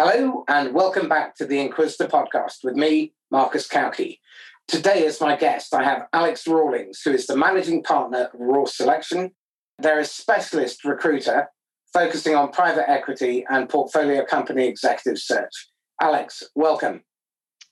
[0.00, 4.20] Hello, and welcome back to the Inquisitor podcast with me, Marcus Cauchi.
[4.68, 8.64] Today, as my guest, I have Alex Rawlings, who is the managing partner of Raw
[8.66, 9.32] Selection.
[9.76, 11.48] They're a specialist recruiter
[11.92, 15.68] focusing on private equity and portfolio company executive search.
[16.00, 17.02] Alex, welcome.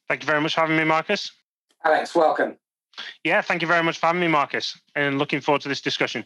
[0.09, 1.31] Thank you very much for having me, Marcus.
[1.85, 2.57] Alex, welcome.
[3.23, 6.25] Yeah, thank you very much for having me, Marcus, and looking forward to this discussion.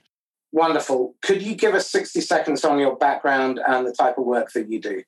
[0.51, 1.15] Wonderful.
[1.21, 4.71] Could you give us 60 seconds on your background and the type of work that
[4.71, 5.03] you do?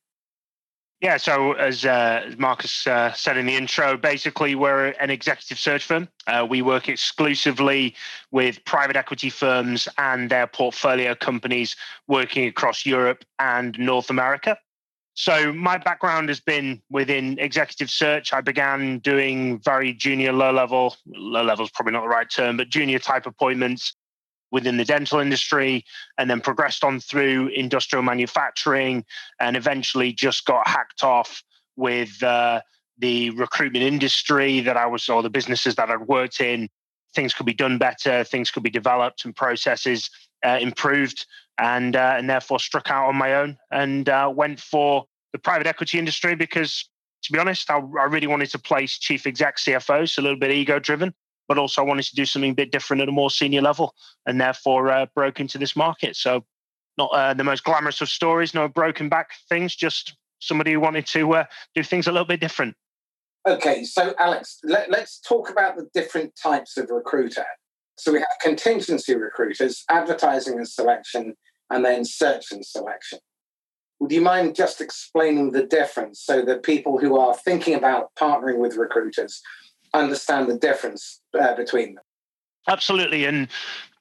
[1.03, 5.84] Yeah, so as uh, Marcus uh, said in the intro, basically we're an executive search
[5.84, 6.09] firm.
[6.29, 7.97] Uh, we work exclusively
[8.30, 11.74] with private equity firms and their portfolio companies
[12.07, 14.57] working across Europe and North America.
[15.15, 18.32] So my background has been within executive search.
[18.32, 22.59] I began doing very junior, low level, low level is probably not the right term,
[22.59, 23.96] but junior type appointments
[24.52, 25.84] within the dental industry
[26.19, 29.05] and then progressed on through industrial manufacturing
[29.41, 31.43] and eventually just got hacked off
[31.77, 32.60] with uh,
[32.98, 36.68] the recruitment industry that I was, or the businesses that I'd worked in.
[37.15, 40.09] Things could be done better, things could be developed, and processes
[40.46, 41.26] uh, improved,
[41.59, 45.66] and uh, and therefore struck out on my own and uh, went for the private
[45.66, 46.88] equity industry because,
[47.24, 50.38] to be honest, I, I really wanted to place chief exec CFO, so a little
[50.38, 51.15] bit ego driven,
[51.52, 53.95] but also I wanted to do something a bit different at a more senior level,
[54.24, 56.16] and therefore uh, broke into this market.
[56.16, 56.46] So,
[56.96, 61.06] not uh, the most glamorous of stories, no broken back things, just somebody who wanted
[61.08, 62.74] to uh, do things a little bit different.
[63.46, 67.44] Okay, so Alex, let, us talk about the different types of recruiter.
[67.98, 71.34] So we have contingency recruiters, advertising and selection,
[71.69, 73.19] and then search and selection.
[74.00, 78.56] Would you mind just explaining the difference so that people who are thinking about partnering
[78.56, 79.42] with recruiters
[79.94, 82.04] understand the difference uh, between them.
[82.69, 83.48] Absolutely, and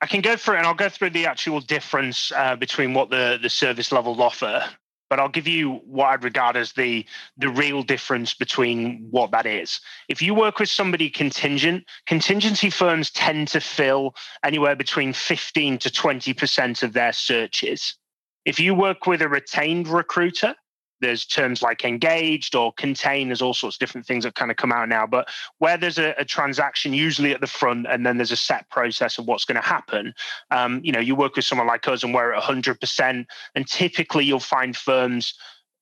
[0.01, 3.39] I can go through, and I'll go through the actual difference uh, between what the
[3.41, 4.63] the service levels offer.
[5.09, 7.05] But I'll give you what I'd regard as the
[7.37, 9.81] the real difference between what that is.
[10.07, 15.91] If you work with somebody contingent, contingency firms tend to fill anywhere between fifteen to
[15.91, 17.97] twenty percent of their searches.
[18.45, 20.55] If you work with a retained recruiter,
[21.01, 24.57] there's terms like engaged or contain there's all sorts of different things that kind of
[24.57, 28.17] come out now but where there's a, a transaction usually at the front and then
[28.17, 30.13] there's a set process of what's going to happen
[30.51, 33.25] um, you know you work with someone like us and we're at 100%
[33.55, 35.33] and typically you'll find firms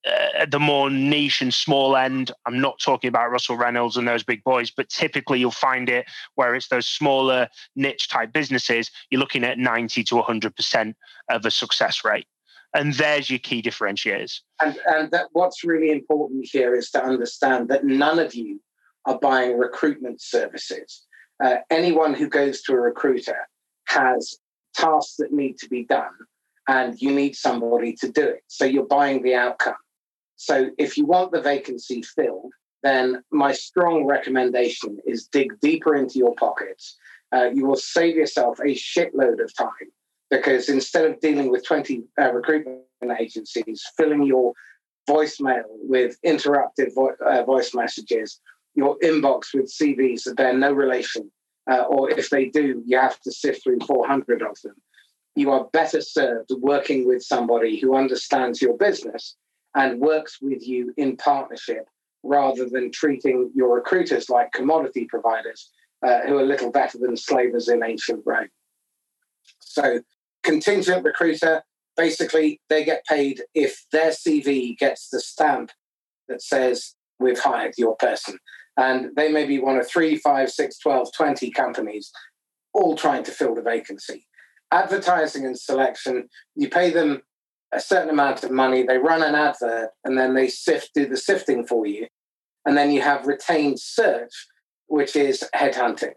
[0.07, 4.23] uh, the more niche and small end i'm not talking about russell reynolds and those
[4.23, 9.19] big boys but typically you'll find it where it's those smaller niche type businesses you're
[9.19, 10.93] looking at 90 to 100%
[11.29, 12.25] of a success rate
[12.73, 14.41] and there's your key differentiators.
[14.61, 18.61] And, and that what's really important here is to understand that none of you
[19.05, 21.05] are buying recruitment services.
[21.43, 23.47] Uh, anyone who goes to a recruiter
[23.87, 24.37] has
[24.75, 26.11] tasks that need to be done,
[26.67, 28.43] and you need somebody to do it.
[28.47, 29.75] So you're buying the outcome.
[30.35, 32.53] So if you want the vacancy filled,
[32.83, 36.97] then my strong recommendation is dig deeper into your pockets.
[37.31, 39.91] Uh, you will save yourself a shitload of time
[40.29, 42.83] because instead of dealing with 20 uh, recruitment
[43.19, 44.53] agencies, filling your
[45.09, 48.39] voicemail with interrupted vo- uh, voice messages,
[48.75, 51.31] your inbox with CVs that bear no relation,
[51.69, 54.75] uh, or if they do, you have to sift through 400 of them.
[55.35, 59.35] You are better served working with somebody who understands your business
[59.75, 61.87] and works with you in partnership
[62.23, 65.69] rather than treating your recruiters like commodity providers
[66.05, 68.49] uh, who are little better than slavers in ancient Rome.
[69.59, 70.01] So
[70.43, 71.63] contingent recruiter,
[71.97, 75.71] basically, they get paid if their CV gets the stamp
[76.27, 78.39] that says, We've hired your person.
[78.77, 82.11] And they may be one of three, five, six, 12, 20 companies
[82.73, 84.25] all trying to fill the vacancy.
[84.71, 87.21] Advertising and selection, you pay them
[87.73, 91.17] a certain amount of money, they run an advert, and then they sift, do the
[91.17, 92.07] sifting for you.
[92.65, 94.47] And then you have retained search,
[94.87, 96.13] which is headhunting.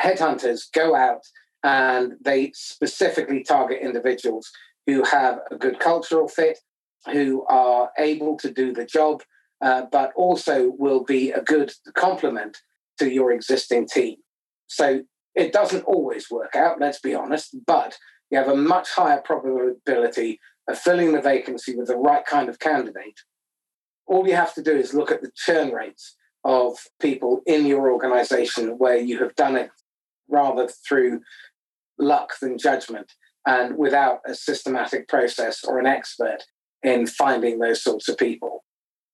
[0.00, 1.22] Headhunters go out
[1.66, 4.52] and they specifically target individuals
[4.86, 6.60] who have a good cultural fit,
[7.06, 9.24] who are able to do the job,
[9.60, 12.58] uh, but also will be a good complement
[13.00, 14.14] to your existing team.
[14.68, 15.02] So
[15.34, 17.98] it doesn't always work out, let's be honest, but
[18.30, 20.38] you have a much higher probability
[20.68, 23.22] of filling the vacancy with the right kind of candidate.
[24.06, 26.14] All you have to do is look at the churn rates
[26.44, 29.70] of people in your organization where you have done it
[30.28, 31.20] rather through
[31.98, 33.12] luck than judgment
[33.46, 36.44] and without a systematic process or an expert
[36.82, 38.64] in finding those sorts of people.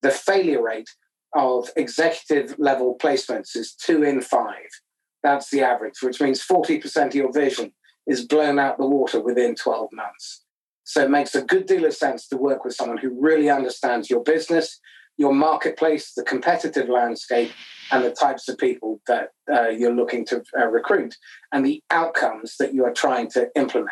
[0.00, 0.88] The failure rate
[1.34, 4.68] of executive level placements is two in five.
[5.22, 7.72] That's the average, which means 40% of your vision
[8.06, 10.44] is blown out the water within 12 months.
[10.84, 14.10] So it makes a good deal of sense to work with someone who really understands
[14.10, 14.80] your business,
[15.16, 17.52] your marketplace, the competitive landscape,
[17.90, 21.16] and the types of people that uh, you're looking to uh, recruit,
[21.52, 23.90] and the outcomes that you are trying to implement.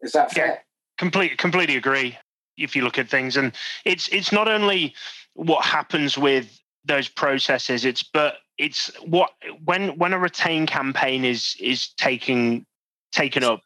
[0.00, 0.46] Is that fair?
[0.46, 0.56] Yeah,
[0.98, 2.16] completely, completely agree.
[2.56, 3.52] If you look at things, and
[3.84, 4.94] it's it's not only
[5.34, 9.30] what happens with those processes, it's but it's what
[9.64, 12.66] when when a retain campaign is is taking
[13.12, 13.62] taken up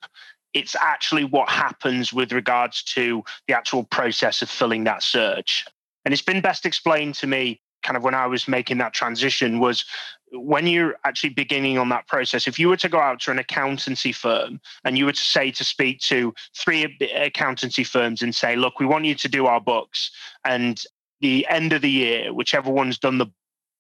[0.57, 5.67] it's actually what happens with regards to the actual process of filling that search.
[6.07, 9.59] And it's been best explained to me kind of when I was making that transition
[9.59, 9.85] was
[10.31, 13.41] when you're actually beginning on that process, if you were to go out to an
[13.41, 18.55] accountancy firm and you were to say to speak to three accountancy firms and say,
[18.55, 20.13] look, we want you to do our books
[20.45, 20.85] and
[21.21, 23.27] the end of the year, whichever one's done the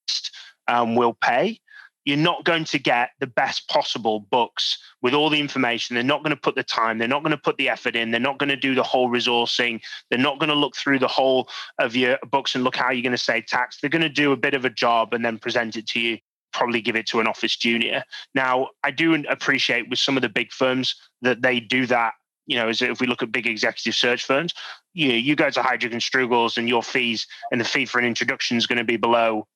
[0.09, 0.33] best
[0.67, 1.61] um, will pay
[2.07, 5.95] you're not going to get the best possible books with all the information.
[5.95, 8.13] They're not going to put the time, they're not going to put the effort in,
[8.13, 11.09] they're not going to do the whole resourcing, they're not going to look through the
[11.09, 11.49] whole
[11.79, 13.81] of your books and look how you're going to save tax.
[13.81, 16.19] They're going to do a bit of a job and then present it to you.
[16.53, 18.05] Probably give it to an office junior.
[18.35, 22.15] Now, I do appreciate with some of the big firms that they do that
[22.49, 24.55] you know, if we look at big executive search firms,
[24.95, 28.57] you you go to Heidrick and and your fees and the fee for an introduction
[28.57, 29.49] is going to be below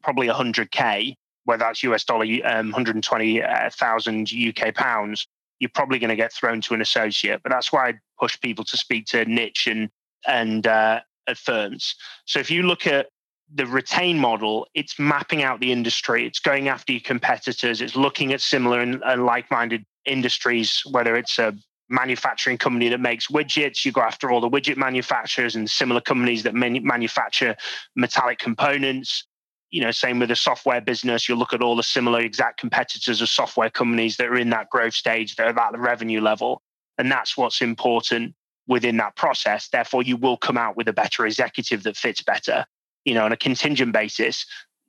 [0.00, 5.26] probably 100k whether that's US dollar, um, 120,000 UK pounds,
[5.60, 7.42] you're probably going to get thrown to an associate.
[7.42, 9.88] But that's why I push people to speak to niche and
[10.26, 11.00] and uh,
[11.36, 11.94] firms.
[12.24, 13.08] So if you look at
[13.54, 16.26] the retain model, it's mapping out the industry.
[16.26, 17.80] It's going after your competitors.
[17.80, 21.54] It's looking at similar and, and like-minded industries, whether it's a
[21.90, 23.84] manufacturing company that makes widgets.
[23.84, 27.54] You go after all the widget manufacturers and similar companies that manufacture
[27.94, 29.26] metallic components
[29.70, 33.20] you know, same with the software business, you'll look at all the similar exact competitors
[33.20, 36.62] of software companies that are in that growth stage, that are at the revenue level.
[36.98, 38.34] And that's what's important
[38.66, 39.68] within that process.
[39.68, 42.64] Therefore, you will come out with a better executive that fits better.
[43.04, 44.46] You know, on a contingent basis,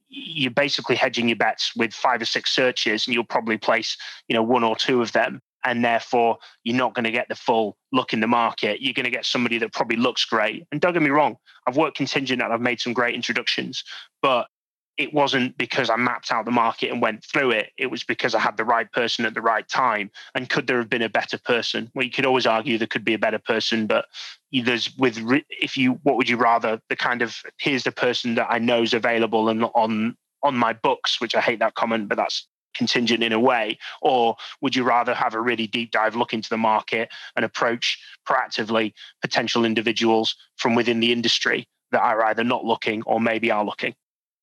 [0.08, 4.36] you're basically hedging your bets with five or six searches, and you'll probably place, you
[4.36, 5.42] know, one or two of them.
[5.64, 8.82] And therefore, you're not going to get the full look in the market.
[8.82, 10.68] You're going to get somebody that probably looks great.
[10.72, 13.84] And don't get me wrong, I've worked contingent and I've made some great introductions,
[14.22, 14.48] but
[14.98, 17.72] it wasn't because I mapped out the market and went through it.
[17.78, 20.10] It was because I had the right person at the right time.
[20.34, 21.92] And could there have been a better person?
[21.94, 24.06] Well, you could always argue there could be a better person, but
[24.52, 25.18] there's with
[25.50, 28.84] if you what would you rather the kind of here's the person that I know
[28.84, 33.24] is available and on on my books, which I hate that comment, but that's contingent
[33.24, 36.58] in a way, or would you rather have a really deep dive look into the
[36.58, 43.02] market and approach proactively potential individuals from within the industry that are either not looking
[43.04, 43.96] or maybe are looking?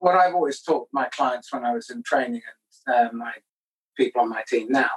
[0.02, 2.42] What I've always taught my clients when I was in training
[2.86, 3.34] and uh, my
[3.96, 4.90] people on my team now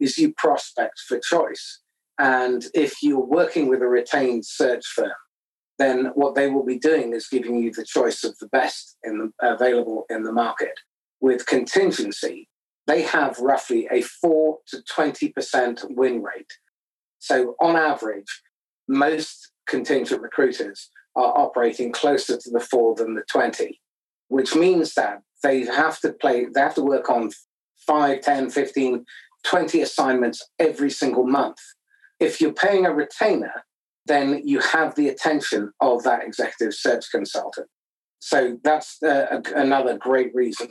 [0.00, 1.80] is you prospect for choice.
[2.18, 5.12] And if you're working with a retained search firm,
[5.78, 9.18] then what they will be doing is giving you the choice of the best in
[9.18, 10.80] the, available in the market.
[11.20, 12.48] With contingency,
[12.86, 16.52] they have roughly a 4 to 20% win rate.
[17.18, 18.42] So, on average,
[18.88, 23.78] most contingent recruiters are operating closer to the 4 than the 20
[24.28, 27.30] which means that they have to play, they have to work on
[27.86, 29.04] 5, 10, 15,
[29.44, 31.58] 20 assignments every single month.
[32.20, 33.64] If you're paying a retainer,
[34.06, 37.68] then you have the attention of that executive search consultant.
[38.18, 40.68] So that's uh, a, another great reason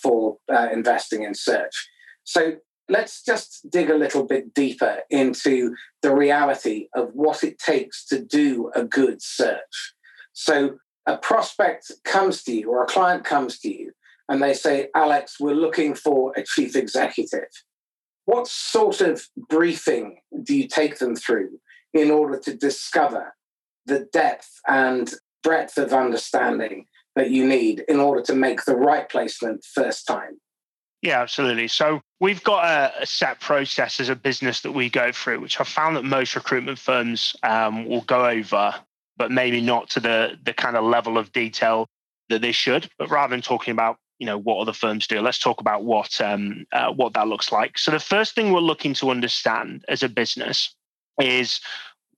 [0.00, 1.88] for uh, investing in search.
[2.24, 2.56] So
[2.88, 8.22] let's just dig a little bit deeper into the reality of what it takes to
[8.22, 9.94] do a good search.
[10.32, 13.92] So a prospect comes to you or a client comes to you
[14.28, 17.48] and they say, Alex, we're looking for a chief executive.
[18.24, 21.60] What sort of briefing do you take them through
[21.92, 23.34] in order to discover
[23.84, 29.08] the depth and breadth of understanding that you need in order to make the right
[29.08, 30.40] placement first time?
[31.02, 31.66] Yeah, absolutely.
[31.66, 35.60] So we've got a, a, set process as a business that we go through, which
[35.60, 38.72] I found that most recruitment firms um, will go over
[39.16, 41.88] but maybe not to the the kind of level of detail
[42.28, 42.88] that they should.
[42.98, 46.20] But rather than talking about you know what other firms do, let's talk about what
[46.20, 47.78] um, uh, what that looks like.
[47.78, 50.74] So the first thing we're looking to understand as a business
[51.20, 51.60] is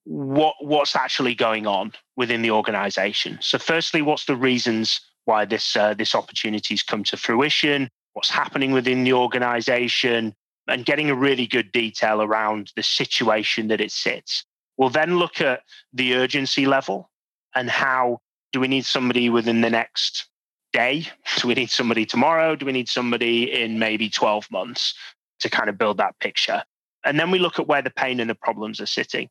[0.04, 3.38] what what's actually going on within the organization.
[3.40, 7.88] So firstly, what's the reasons why this uh, this opportunity's come to fruition?
[8.12, 10.34] What's happening within the organization?
[10.66, 14.44] And getting a really good detail around the situation that it sits.
[14.76, 15.62] We'll then look at
[15.92, 17.10] the urgency level
[17.54, 18.20] and how
[18.52, 20.28] do we need somebody within the next
[20.72, 21.06] day?
[21.38, 22.56] Do we need somebody tomorrow?
[22.56, 24.94] Do we need somebody in maybe 12 months
[25.40, 26.62] to kind of build that picture?
[27.04, 29.28] And then we look at where the pain and the problems are sitting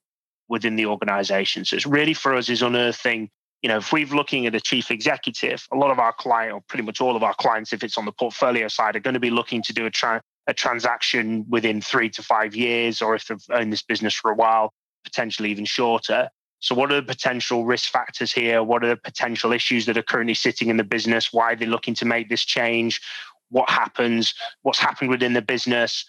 [0.47, 1.65] within the organization.
[1.65, 3.29] So it's really for us is unearthing,
[3.61, 6.61] you know, if we're looking at a chief executive, a lot of our client, or
[6.67, 9.19] pretty much all of our clients, if it's on the portfolio side, are going to
[9.19, 13.27] be looking to do a, tra- a transaction within three to five years, or if
[13.27, 14.73] they've owned this business for a while,
[15.03, 16.29] potentially even shorter.
[16.59, 18.63] So, what are the potential risk factors here?
[18.63, 21.33] What are the potential issues that are currently sitting in the business?
[21.33, 23.01] Why are they looking to make this change?
[23.49, 24.33] What happens?
[24.61, 26.05] What's happened within the business?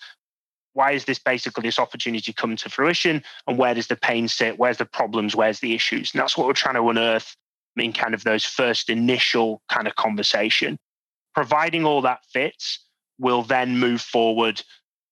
[0.74, 3.22] Why is this basically this opportunity come to fruition?
[3.46, 4.58] And where does the pain sit?
[4.58, 5.34] Where's the problems?
[5.34, 6.12] Where's the issues?
[6.12, 7.36] And that's what we're trying to unearth
[7.76, 10.78] in kind of those first initial kind of conversation.
[11.34, 12.78] Providing all that fits,
[13.18, 14.62] we'll then move forward.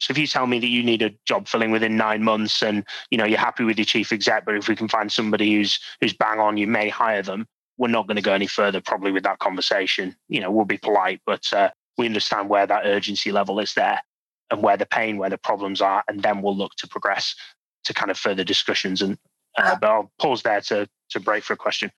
[0.02, 2.84] So if you tell me that you need a job filling within nine months and
[3.10, 5.78] you know you're happy with your chief exec, but if we can find somebody who's
[6.00, 7.46] who's bang on, you may hire them.
[7.78, 10.16] We're not going to go any further probably with that conversation.
[10.28, 14.00] You know, we'll be polite, but uh, we understand where that urgency level is there
[14.50, 17.34] and where the pain, where the problems are, and then we'll look to progress
[17.84, 19.00] to kind of further discussions.
[19.02, 19.16] And
[19.56, 21.90] uh, but I'll pause there to to break for a question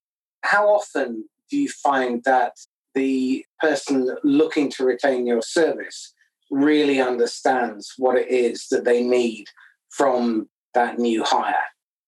[0.45, 2.53] how often do you find that
[2.95, 6.13] the person looking to retain your service
[6.51, 9.47] really understands what it is that they need
[9.91, 11.55] from that new hire?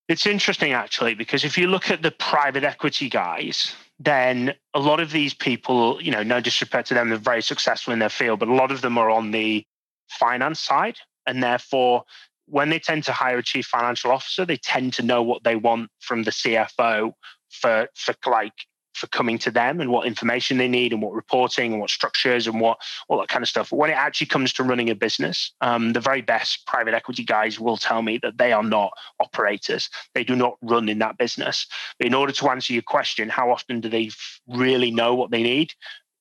[0.08, 5.00] It's interesting actually, because if you look at the private equity guys, then a lot
[5.00, 8.38] of these people, you know, no disrespect to them, they're very successful in their field,
[8.38, 9.64] but a lot of them are on the
[10.08, 10.96] finance side.
[11.26, 12.04] And therefore,
[12.46, 15.56] when they tend to hire a chief financial officer, they tend to know what they
[15.56, 17.12] want from the CFO
[17.50, 18.52] for for like
[18.96, 22.46] for coming to them and what information they need and what reporting and what structures
[22.46, 23.70] and what all that kind of stuff.
[23.70, 27.60] When it actually comes to running a business, um, the very best private equity guys
[27.60, 29.90] will tell me that they are not operators.
[30.14, 31.66] They do not run in that business.
[31.98, 34.10] But in order to answer your question, how often do they
[34.46, 35.72] really know what they need?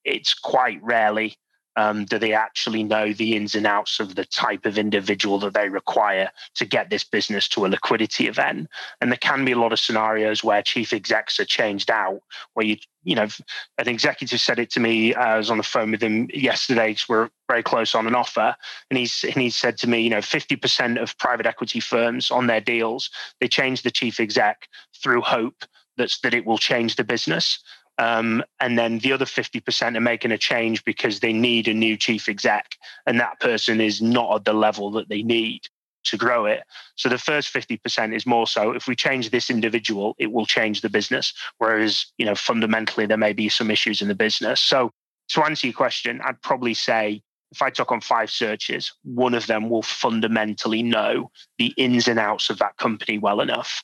[0.04, 1.38] It's quite rarely
[1.76, 5.54] um, do they actually know the ins and outs of the type of individual that
[5.54, 8.70] they require to get this business to a liquidity event?
[9.02, 12.22] And there can be a lot of scenarios where chief execs are changed out,
[12.54, 13.28] where you, you know,
[13.78, 15.14] an executive said it to me.
[15.14, 18.16] Uh, I was on the phone with him yesterday because we're very close on an
[18.16, 18.56] offer,
[18.90, 22.32] and he's and he said to me, you know, fifty percent of private equity firms
[22.32, 24.68] on their deals they change the chief exec
[25.02, 25.66] through hope
[25.98, 27.60] that's that it will change the business.
[27.98, 31.96] Um, and then the other 50% are making a change because they need a new
[31.96, 32.76] chief exec,
[33.06, 35.62] and that person is not at the level that they need
[36.06, 36.64] to grow it.
[36.96, 40.82] So the first 50% is more so if we change this individual, it will change
[40.82, 41.34] the business.
[41.58, 44.62] Whereas, you know, fundamentally, there may be some issues in the business.
[44.62, 44.92] So
[45.30, 47.22] to answer your question, I'd probably say
[47.52, 52.20] if I took on five searches, one of them will fundamentally know the ins and
[52.20, 53.84] outs of that company well enough.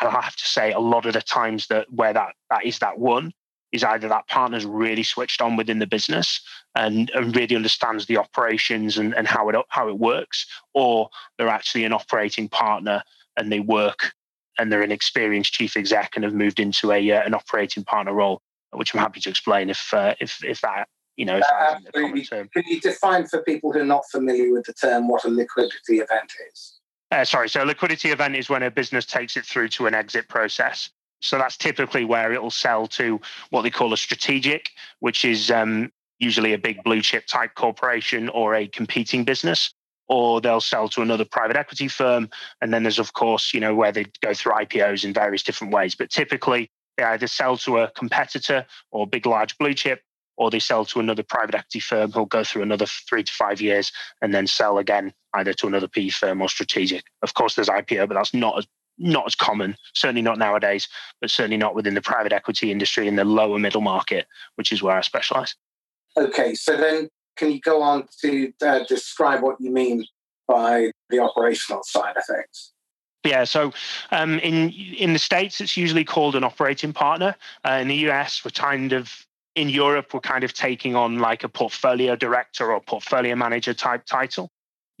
[0.00, 2.78] And I have to say, a lot of the times that where that that is
[2.78, 3.32] that one,
[3.72, 6.40] is either that partner's really switched on within the business
[6.74, 11.08] and, and really understands the operations and, and how it how it works, or
[11.38, 13.02] they're actually an operating partner
[13.36, 14.12] and they work
[14.58, 18.12] and they're an experienced chief exec and have moved into a uh, an operating partner
[18.12, 21.38] role, which I'm happy to explain if uh, if if that you know.
[21.38, 22.24] Uh, absolutely.
[22.24, 25.98] Can you define for people who are not familiar with the term what a liquidity
[25.98, 26.80] event is?
[27.10, 29.94] Uh, sorry, so a liquidity event is when a business takes it through to an
[29.94, 30.90] exit process.
[31.20, 35.50] So that's typically where it will sell to what they call a strategic, which is
[35.50, 39.72] um, usually a big blue chip type corporation or a competing business,
[40.08, 42.28] or they'll sell to another private equity firm.
[42.60, 45.72] And then there's, of course, you know, where they go through IPOs in various different
[45.72, 45.94] ways.
[45.94, 50.02] But typically, they either sell to a competitor or big, large blue chip,
[50.36, 53.60] or they sell to another private equity firm who'll go through another three to five
[53.60, 57.04] years and then sell again either to another PE firm or strategic.
[57.22, 58.66] Of course, there's IPO, but that's not as
[59.00, 60.88] not as common, certainly not nowadays,
[61.20, 64.26] but certainly not within the private equity industry in the lower middle market,
[64.56, 65.54] which is where I specialize.
[66.16, 70.04] Okay, so then can you go on to uh, describe what you mean
[70.46, 72.72] by the operational side of things?
[73.24, 73.72] Yeah, so
[74.12, 77.36] um, in in the states, it's usually called an operating partner.
[77.66, 79.26] Uh, in the US, we're kind of
[79.56, 84.06] in Europe, we're kind of taking on like a portfolio director or portfolio manager type
[84.06, 84.50] title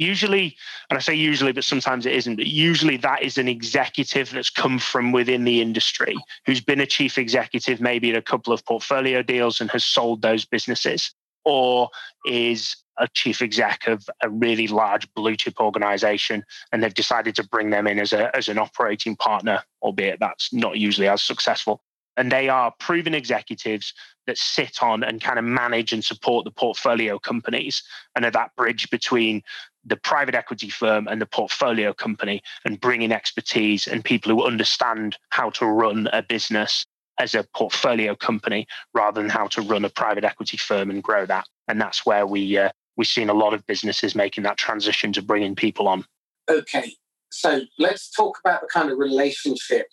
[0.00, 0.56] usually
[0.88, 4.50] and i say usually but sometimes it isn't but usually that is an executive that's
[4.50, 6.16] come from within the industry
[6.46, 10.22] who's been a chief executive maybe in a couple of portfolio deals and has sold
[10.22, 11.14] those businesses
[11.44, 11.88] or
[12.26, 17.48] is a chief exec of a really large blue chip organization and they've decided to
[17.48, 21.82] bring them in as a as an operating partner albeit that's not usually as successful.
[22.16, 23.94] And they are proven executives
[24.26, 27.82] that sit on and kind of manage and support the portfolio companies
[28.14, 29.42] and are that bridge between
[29.84, 34.44] the private equity firm and the portfolio company and bring in expertise and people who
[34.44, 36.86] understand how to run a business
[37.18, 41.26] as a portfolio company rather than how to run a private equity firm and grow
[41.26, 41.46] that.
[41.68, 45.22] And that's where we uh, we've seen a lot of businesses making that transition to
[45.22, 46.04] bringing people on.
[46.48, 46.94] Okay,
[47.30, 49.86] so let's talk about the kind of relationship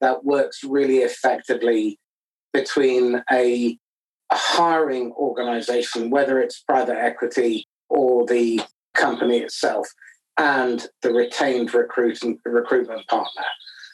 [0.00, 1.98] that works really effectively
[2.52, 3.78] between a,
[4.30, 8.60] a hiring organization, whether it's private equity or the
[9.00, 9.88] company itself,
[10.36, 13.44] and the retained recruit recruitment partner.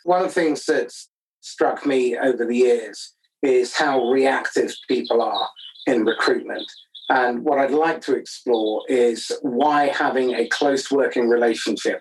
[0.05, 1.09] One of the things that's
[1.41, 5.49] struck me over the years is how reactive people are
[5.87, 6.71] in recruitment.
[7.09, 12.01] And what I'd like to explore is why having a close working relationship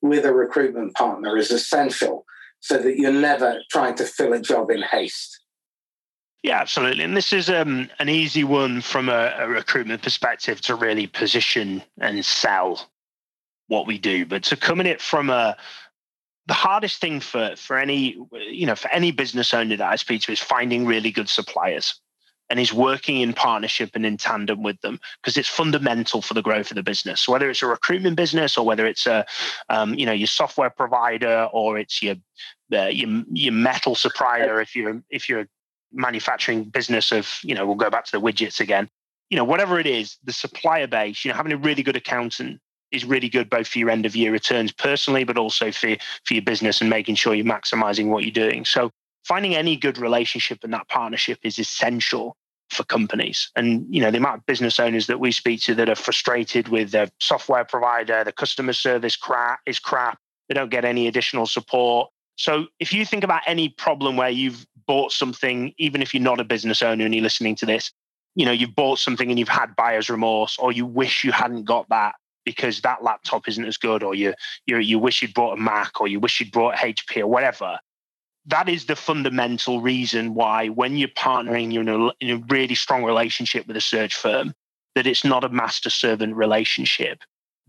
[0.00, 2.24] with a recruitment partner is essential
[2.60, 5.40] so that you're never trying to fill a job in haste.
[6.44, 7.04] Yeah, absolutely.
[7.04, 11.82] And this is um, an easy one from a, a, recruitment perspective to really position
[11.98, 12.90] and sell
[13.68, 14.26] what we do.
[14.26, 15.56] But to come in it from a
[16.46, 18.18] the hardest thing for for any
[18.50, 21.98] you know for any business owner that I speak to is finding really good suppliers
[22.50, 26.42] and is working in partnership and in tandem with them because it's fundamental for the
[26.42, 27.22] growth of the business.
[27.22, 29.24] So whether it's a recruitment business or whether it's a
[29.70, 32.16] um, you know your software provider or it's your
[32.70, 35.46] uh, your, your metal supplier if you're if you're
[35.94, 38.88] manufacturing business of you know we'll go back to the widgets again
[39.30, 42.60] you know whatever it is the supplier base you know having a really good accountant
[42.90, 46.34] is really good both for your end of year returns personally but also for for
[46.34, 48.90] your business and making sure you're maximizing what you're doing so
[49.24, 52.36] finding any good relationship and that partnership is essential
[52.70, 53.50] for companies.
[53.56, 56.68] And you know, the amount of business owners that we speak to that are frustrated
[56.68, 60.18] with their software provider, the customer service crap is crap.
[60.48, 62.10] They don't get any additional support.
[62.36, 66.40] So if you think about any problem where you've bought something, even if you're not
[66.40, 67.92] a business owner and you're listening to this,
[68.34, 71.64] you know, you've bought something and you've had buyer's remorse, or you wish you hadn't
[71.64, 72.14] got that
[72.44, 74.34] because that laptop isn't as good, or you
[74.66, 77.78] you you wish you'd bought a Mac, or you wish you'd bought HP or whatever
[78.46, 82.74] that is the fundamental reason why when you're partnering you're in a, in a really
[82.74, 84.54] strong relationship with a search firm
[84.94, 87.22] that it's not a master servant relationship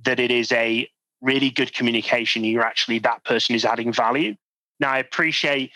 [0.03, 0.87] that it is a
[1.21, 4.35] really good communication you're actually that person is adding value.
[4.79, 5.71] Now i appreciate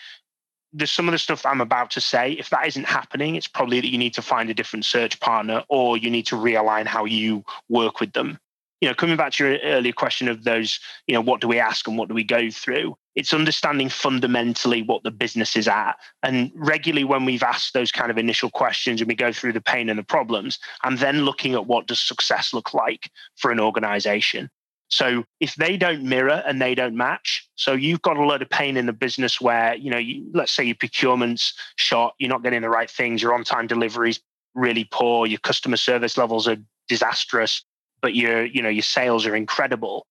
[0.72, 3.80] there's some of the stuff i'm about to say if that isn't happening it's probably
[3.80, 7.04] that you need to find a different search partner or you need to realign how
[7.04, 8.38] you work with them
[8.80, 11.58] you know, coming back to your earlier question of those, you know, what do we
[11.58, 12.96] ask and what do we go through?
[13.14, 15.96] It's understanding fundamentally what the business is at.
[16.22, 19.60] And regularly, when we've asked those kind of initial questions and we go through the
[19.60, 23.60] pain and the problems, and then looking at what does success look like for an
[23.60, 24.48] organization.
[24.90, 28.50] So if they don't mirror and they don't match, so you've got a lot of
[28.50, 32.42] pain in the business where, you know, you, let's say your procurement's shot, you're not
[32.42, 34.20] getting the right things, your on time deliveries
[34.54, 36.56] really poor, your customer service levels are
[36.88, 37.64] disastrous
[38.02, 40.06] but your you know your sales are incredible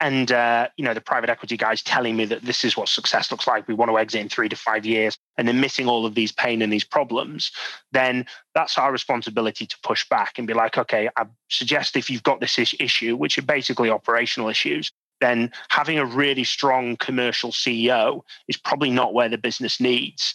[0.00, 3.30] and uh, you know the private equity guys telling me that this is what success
[3.30, 6.06] looks like we want to exit in three to five years and they're missing all
[6.06, 7.50] of these pain and these problems
[7.92, 12.22] then that's our responsibility to push back and be like okay i suggest if you've
[12.22, 18.22] got this issue which are basically operational issues then having a really strong commercial ceo
[18.46, 20.34] is probably not where the business needs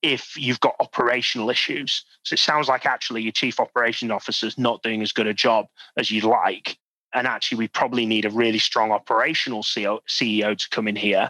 [0.00, 2.04] if you've got operational issues.
[2.22, 5.34] So it sounds like actually your chief operations officer is not doing as good a
[5.34, 6.78] job as you'd like.
[7.14, 11.28] And actually, we probably need a really strong operational CEO, CEO to come in here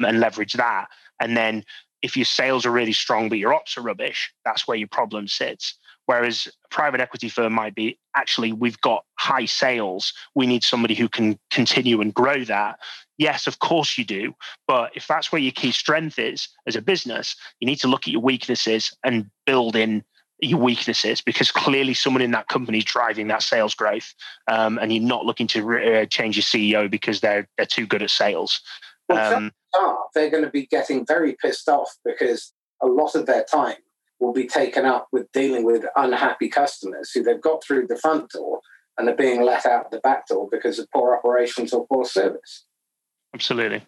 [0.00, 0.88] and leverage that.
[1.20, 1.64] And then
[2.02, 5.28] if your sales are really strong, but your ops are rubbish, that's where your problem
[5.28, 5.74] sits.
[6.06, 10.12] Whereas a private equity firm might be actually, we've got high sales.
[10.34, 12.80] We need somebody who can continue and grow that.
[13.18, 14.34] Yes, of course you do.
[14.66, 18.08] But if that's where your key strength is as a business, you need to look
[18.08, 20.02] at your weaknesses and build in
[20.42, 24.14] your weaknesses because clearly someone in that company is driving that sales growth
[24.48, 27.86] um, and you're not looking to re- uh, change your ceo because they're they're too
[27.86, 28.60] good at sales
[29.08, 29.52] well, um,
[30.14, 33.76] they're going to be getting very pissed off because a lot of their time
[34.18, 38.30] will be taken up with dealing with unhappy customers who they've got through the front
[38.30, 38.60] door
[38.98, 42.66] and are being let out the back door because of poor operations or poor service.
[43.34, 43.82] Absolutely.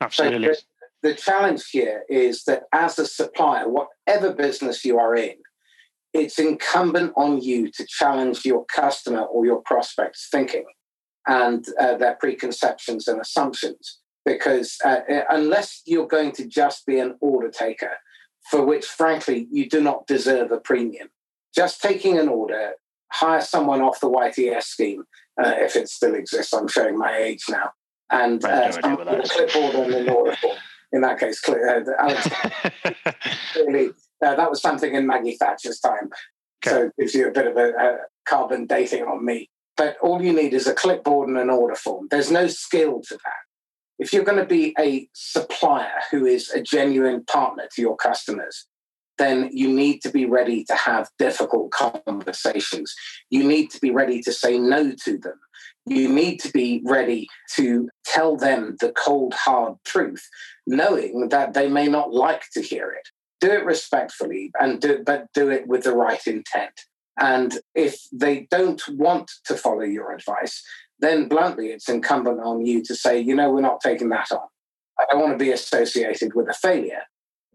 [0.00, 0.54] Absolutely.
[0.54, 0.60] So
[1.02, 5.34] the, the challenge here is that as a supplier, whatever business you are in,
[6.14, 10.64] it's incumbent on you to challenge your customer or your prospect's thinking
[11.26, 13.98] and uh, their preconceptions and assumptions.
[14.24, 17.90] Because uh, unless you're going to just be an order taker,
[18.50, 21.08] for which, frankly, you do not deserve a premium.
[21.54, 22.72] Just taking an order,
[23.12, 25.04] hire someone off the YTS scheme,
[25.42, 26.52] uh, if it still exists.
[26.52, 27.70] I'm showing my age now.
[28.10, 30.56] And uh, a clipboard and an order form.
[30.92, 32.28] In that case, uh, Alex,
[33.52, 33.90] clearly,
[34.24, 36.10] uh, that was something in Maggie Thatcher's time.
[36.64, 36.70] Okay.
[36.70, 39.50] So it gives you a bit of a, a carbon dating on me.
[39.76, 42.06] But all you need is a clipboard and an order form.
[42.10, 43.44] There's no skill to that
[43.98, 48.66] if you're going to be a supplier who is a genuine partner to your customers,
[49.18, 52.92] then you need to be ready to have difficult conversations.
[53.30, 55.38] You need to be ready to say no to them.
[55.86, 60.26] You need to be ready to tell them the cold, hard truth,
[60.66, 63.08] knowing that they may not like to hear it.
[63.44, 66.80] Do it respectfully and do but do it with the right intent.
[67.20, 70.64] And if they don't want to follow your advice,
[70.98, 74.48] then bluntly, it's incumbent on you to say, you know, we're not taking that on.
[74.98, 77.02] I don't want to be associated with a failure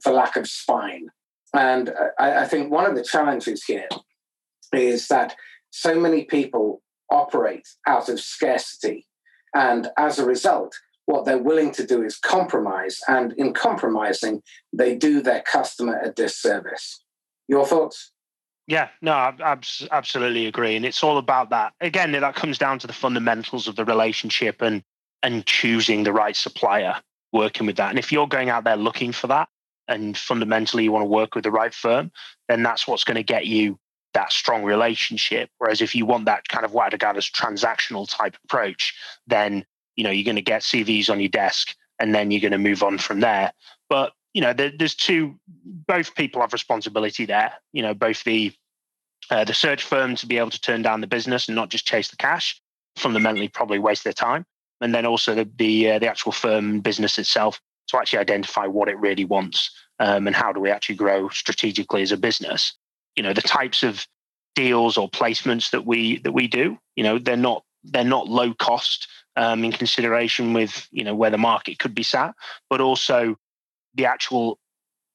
[0.03, 1.07] for lack of spine.
[1.53, 3.89] And I, I think one of the challenges here
[4.71, 5.35] is that
[5.71, 9.07] so many people operate out of scarcity.
[9.55, 10.75] And as a result,
[11.09, 13.01] what they're willing to do is compromise.
[13.07, 17.03] And in compromising, they do their customer a disservice.
[17.47, 18.11] Your thoughts?
[18.67, 19.57] Yeah, no, I, I
[19.91, 21.73] absolutely agree, and it's all about that.
[21.81, 24.83] Again, that comes down to the fundamentals of the relationship and
[25.23, 27.01] and choosing the right supplier,
[27.33, 27.89] working with that.
[27.89, 29.49] And if you're going out there looking for that,
[29.87, 32.11] and fundamentally you want to work with the right firm,
[32.47, 33.79] then that's what's going to get you
[34.13, 35.49] that strong relationship.
[35.57, 38.93] Whereas if you want that kind of what I'd regard as transactional type approach,
[39.25, 39.65] then
[39.99, 42.57] you know you're going to get CVs on your desk, and then you're going to
[42.57, 43.51] move on from there.
[43.89, 45.37] But you know, there, there's two.
[45.65, 47.51] Both people have responsibility there.
[47.73, 48.53] You know, both the
[49.29, 51.85] uh, the search firm to be able to turn down the business and not just
[51.85, 52.61] chase the cash.
[52.95, 54.45] Fundamentally, probably waste their time,
[54.79, 57.59] and then also the the, uh, the actual firm business itself
[57.89, 62.03] to actually identify what it really wants um, and how do we actually grow strategically
[62.03, 62.73] as a business.
[63.17, 64.07] You know, the types of
[64.55, 66.77] deals or placements that we that we do.
[66.95, 69.07] You know, they're not they're not low cost
[69.39, 72.35] um, in consideration with you know where the market could be sat,
[72.69, 73.37] but also
[73.95, 74.59] the actual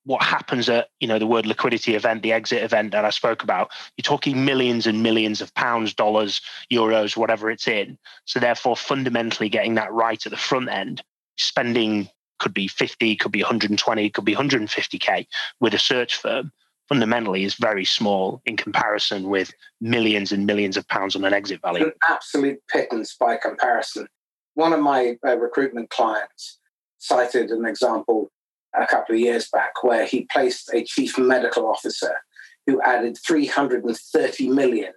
[0.04, 3.42] what happens at you know the word liquidity event the exit event that i spoke
[3.42, 3.70] about.
[3.96, 6.40] You're talking millions and millions of pounds dollars
[6.72, 7.98] euros whatever it's in.
[8.24, 11.02] So therefore fundamentally getting that right at the front end
[11.36, 12.08] spending
[12.38, 15.26] could be 50 could be 120 could be 150k
[15.60, 16.50] with a search firm
[16.88, 21.60] fundamentally is very small in comparison with millions and millions of pounds on an exit
[21.62, 21.86] value.
[21.86, 24.06] An absolute pittance by comparison
[24.54, 26.58] one of my uh, recruitment clients
[26.98, 28.30] cited an example
[28.74, 32.16] a couple of years back where he placed a chief medical officer
[32.66, 34.92] who added 330 million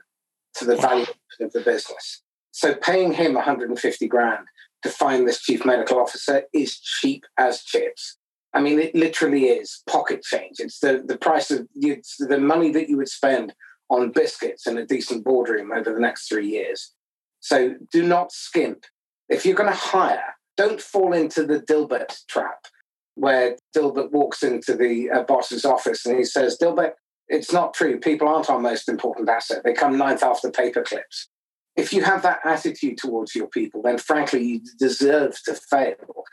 [0.55, 1.05] to the value
[1.41, 2.23] of the business.
[2.51, 4.45] So paying him 150 grand
[4.83, 8.17] to find this chief medical officer is cheap as chips.
[8.53, 10.59] I mean, it literally is pocket change.
[10.59, 13.53] It's the, the price of the money that you would spend
[13.89, 16.93] on biscuits in a decent boardroom over the next three years.
[17.39, 18.85] So do not skimp.
[19.29, 22.67] If you're going to hire, don't fall into the Dilbert trap
[23.15, 26.91] where Dilbert walks into the uh, boss's office and he says, Dilbert,
[27.27, 27.99] it's not true.
[27.99, 29.63] People aren't our most important asset.
[29.63, 31.27] They come ninth after paperclips.
[31.75, 36.23] If you have that attitude towards your people, then frankly, you deserve to fail.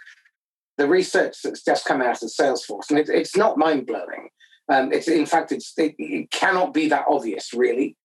[0.76, 4.28] The research that's just come out of Salesforce, and it, it's not mind blowing.
[4.72, 7.96] Um, it's in fact, it's, it, it cannot be that obvious, really.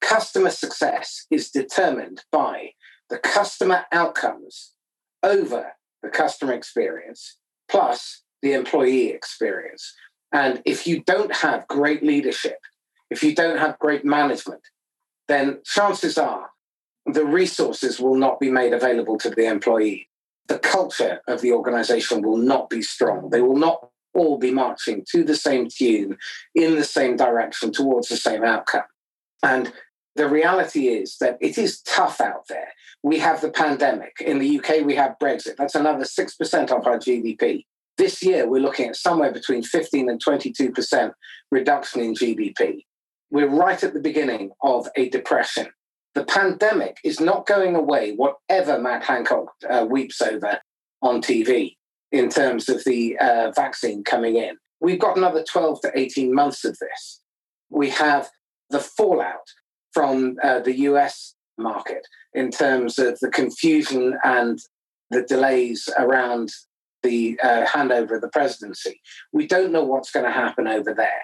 [0.00, 2.70] Customer success is determined by
[3.10, 4.72] the customer outcomes
[5.22, 7.38] over the customer experience
[7.68, 9.94] plus the employee experience.
[10.32, 12.58] And if you don't have great leadership,
[13.10, 14.62] if you don't have great management,
[15.28, 16.50] then chances are
[17.06, 20.08] the resources will not be made available to the employee.
[20.48, 23.30] The culture of the organization will not be strong.
[23.30, 26.16] They will not all be marching to the same tune
[26.54, 28.84] in the same direction towards the same outcome.
[29.42, 29.72] And
[30.16, 32.68] the reality is that it is tough out there.
[33.02, 34.12] We have the pandemic.
[34.20, 35.56] In the UK, we have Brexit.
[35.56, 37.64] That's another 6% of our GDP.
[37.96, 41.12] This year, we're looking at somewhere between 15 and 22%
[41.50, 42.84] reduction in GDP.
[43.30, 45.68] We're right at the beginning of a depression.
[46.14, 50.60] The pandemic is not going away, whatever Matt Hancock uh, weeps over
[51.02, 51.76] on TV
[52.12, 54.56] in terms of the uh, vaccine coming in.
[54.80, 57.20] We've got another 12 to 18 months of this.
[57.70, 58.30] We have
[58.70, 59.50] the fallout
[59.94, 64.58] from uh, the US market in terms of the confusion and
[65.10, 66.50] the delays around
[67.02, 69.00] the uh, handover of the presidency.
[69.32, 71.22] We don't know what's going to happen over there.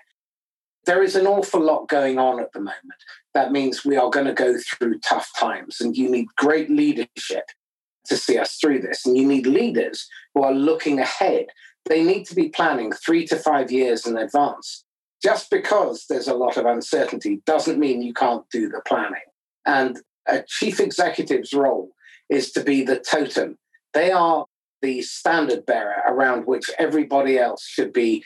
[0.86, 3.02] There is an awful lot going on at the moment.
[3.34, 7.44] That means we are going to go through tough times, and you need great leadership
[8.06, 9.04] to see us through this.
[9.04, 11.46] And you need leaders who are looking ahead.
[11.86, 14.84] They need to be planning three to five years in advance.
[15.22, 19.20] Just because there's a lot of uncertainty doesn't mean you can't do the planning.
[19.66, 21.90] And a chief executive's role
[22.28, 23.58] is to be the totem.
[23.92, 24.46] They are
[24.82, 28.24] the standard bearer around which everybody else should be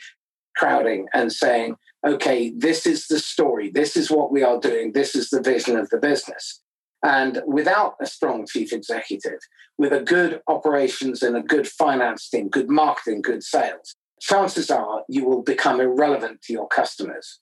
[0.55, 5.15] crowding and saying, okay, this is the story, this is what we are doing, this
[5.15, 6.61] is the vision of the business.
[7.03, 9.39] And without a strong chief executive,
[9.77, 15.03] with a good operations and a good finance team, good marketing, good sales, chances are
[15.07, 17.39] you will become irrelevant to your customers.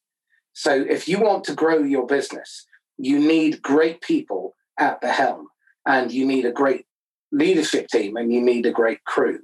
[0.54, 2.66] So if you want to grow your business,
[2.98, 5.48] you need great people at the helm
[5.88, 6.86] and you need a great
[7.32, 9.40] leadership team and you need a great crew.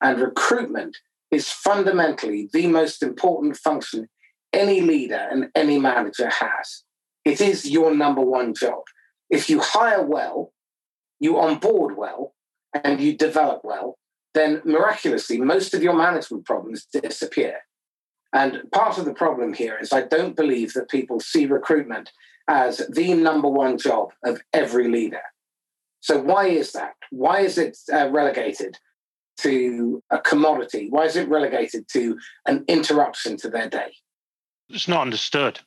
[0.00, 0.96] And recruitment
[1.30, 4.08] is fundamentally the most important function
[4.52, 6.84] any leader and any manager has.
[7.24, 8.82] It is your number one job.
[9.28, 10.52] If you hire well,
[11.18, 12.34] you onboard well,
[12.82, 13.98] and you develop well,
[14.34, 17.60] then miraculously, most of your management problems disappear.
[18.32, 22.10] And part of the problem here is I don't believe that people see recruitment
[22.48, 25.22] as the number one job of every leader.
[26.00, 26.94] So, why is that?
[27.10, 28.76] Why is it uh, relegated
[29.38, 30.88] to a commodity?
[30.90, 33.94] Why is it relegated to an interruption to their day?
[34.68, 35.60] It's not understood.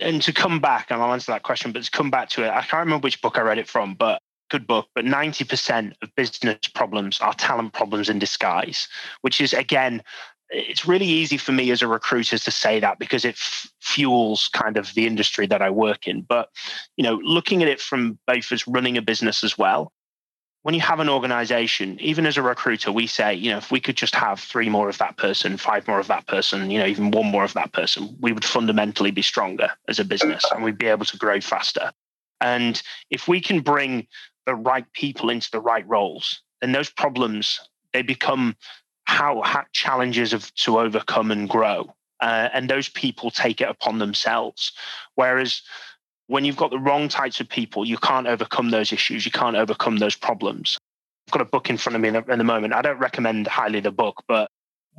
[0.00, 2.50] And to come back, and I'll answer that question, but to come back to it,
[2.50, 4.20] I can't remember which book I read it from, but
[4.54, 8.86] good book, but 90% of business problems are talent problems in disguise,
[9.22, 10.00] which is, again,
[10.50, 14.48] it's really easy for me as a recruiter to say that because it f- fuels
[14.52, 16.22] kind of the industry that I work in.
[16.22, 16.50] But,
[16.96, 19.90] you know, looking at it from both as running a business as well,
[20.62, 23.80] when you have an organization, even as a recruiter, we say, you know, if we
[23.80, 26.86] could just have three more of that person, five more of that person, you know,
[26.86, 30.62] even one more of that person, we would fundamentally be stronger as a business and
[30.62, 31.90] we'd be able to grow faster.
[32.40, 34.06] And if we can bring
[34.46, 37.60] the right people into the right roles, then those problems
[37.92, 38.56] they become
[39.04, 41.94] how, how challenges of to overcome and grow.
[42.20, 44.72] Uh, and those people take it upon themselves.
[45.14, 45.62] Whereas
[46.26, 49.24] when you've got the wrong types of people, you can't overcome those issues.
[49.24, 50.78] You can't overcome those problems.
[51.28, 52.74] I've got a book in front of me in in the moment.
[52.74, 54.50] I don't recommend highly the book, but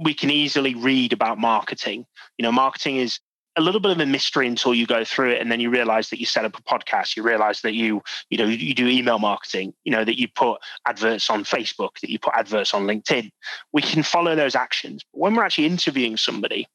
[0.04, 2.06] we can easily read about marketing.
[2.38, 3.20] You know, marketing is
[3.58, 6.10] a little bit of a mystery until you go through it and then you realize
[6.10, 7.16] that you set up a podcast.
[7.16, 10.60] You realize that you you know you do email marketing you know that you put
[10.88, 13.30] adverts on facebook that you put adverts on linkedin.
[13.72, 15.04] We can follow those actions.
[15.12, 16.68] But when we're actually interviewing somebody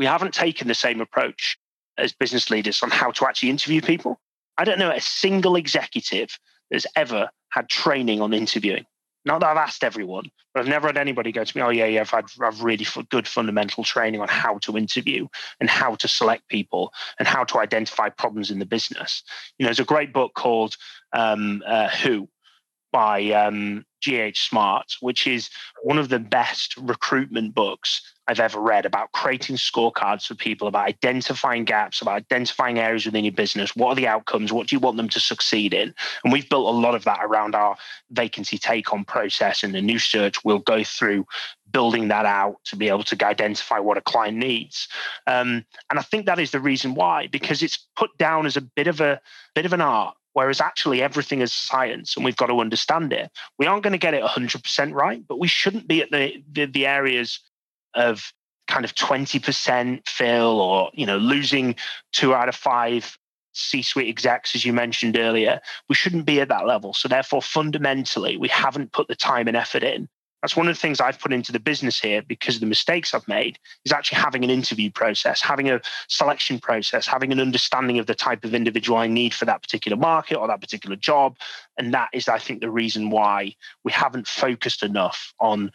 [0.00, 1.58] we haven't taken the same approach
[1.98, 4.18] as business leaders on how to actually interview people.
[4.56, 6.38] I don't know a single executive
[6.70, 8.86] that's ever had training on interviewing
[9.24, 11.86] not that I've asked everyone, but I've never had anybody go to me, oh, yeah,
[11.86, 15.28] yeah, I've had I've really good fundamental training on how to interview
[15.60, 19.22] and how to select people and how to identify problems in the business.
[19.58, 20.76] You know, there's a great book called
[21.12, 22.28] um, uh, Who
[22.92, 24.48] by um, G.H.
[24.48, 25.50] Smart, which is
[25.82, 30.86] one of the best recruitment books I've ever read about creating scorecards for people, about
[30.86, 33.74] identifying gaps, about identifying areas within your business.
[33.74, 34.52] What are the outcomes?
[34.52, 35.92] What do you want them to succeed in?
[36.22, 37.76] And we've built a lot of that around our
[38.10, 39.62] vacancy take on process.
[39.62, 41.26] And the new search We'll go through
[41.72, 44.88] building that out to be able to identify what a client needs.
[45.26, 48.60] Um, and I think that is the reason why, because it's put down as a
[48.60, 49.20] bit of a
[49.54, 53.30] bit of an art whereas actually everything is science and we've got to understand it.
[53.58, 56.66] We aren't going to get it 100% right, but we shouldn't be at the, the,
[56.66, 57.40] the areas
[57.94, 58.32] of
[58.68, 61.74] kind of 20% fill or, you know, losing
[62.12, 63.18] two out of five
[63.52, 65.60] C-suite execs, as you mentioned earlier.
[65.88, 66.94] We shouldn't be at that level.
[66.94, 70.08] So therefore, fundamentally, we haven't put the time and effort in
[70.42, 73.12] that's one of the things I've put into the business here because of the mistakes
[73.12, 77.98] I've made is actually having an interview process, having a selection process, having an understanding
[77.98, 81.36] of the type of individual I need for that particular market or that particular job.
[81.78, 85.70] And that is, I think, the reason why we haven't focused enough on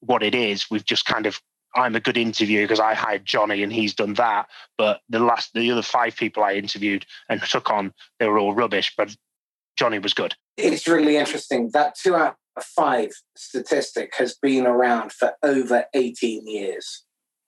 [0.00, 0.70] what it is.
[0.70, 1.40] We've just kind of
[1.74, 4.48] I'm a good interviewer because I hired Johnny and he's done that.
[4.76, 8.54] But the last, the other five people I interviewed and took on, they were all
[8.54, 8.92] rubbish.
[8.94, 9.16] But
[9.76, 10.34] Johnny was good.
[10.58, 17.04] It's really interesting that two out five statistic has been around for over 18 years.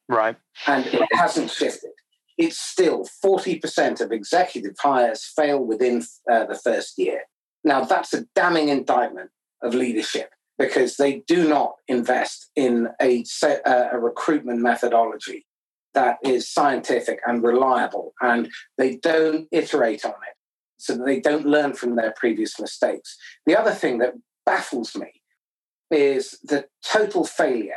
[0.09, 0.37] Right.
[0.67, 1.90] And it hasn't shifted.
[2.37, 7.23] It's still 40% of executive hires fail within uh, the first year.
[7.62, 9.31] Now, that's a damning indictment
[9.62, 15.47] of leadership because they do not invest in a, uh, a recruitment methodology
[15.95, 20.37] that is scientific and reliable, and they don't iterate on it
[20.77, 23.17] so that they don't learn from their previous mistakes.
[23.47, 24.14] The other thing that
[24.46, 25.22] baffles me
[25.90, 27.74] is the total failure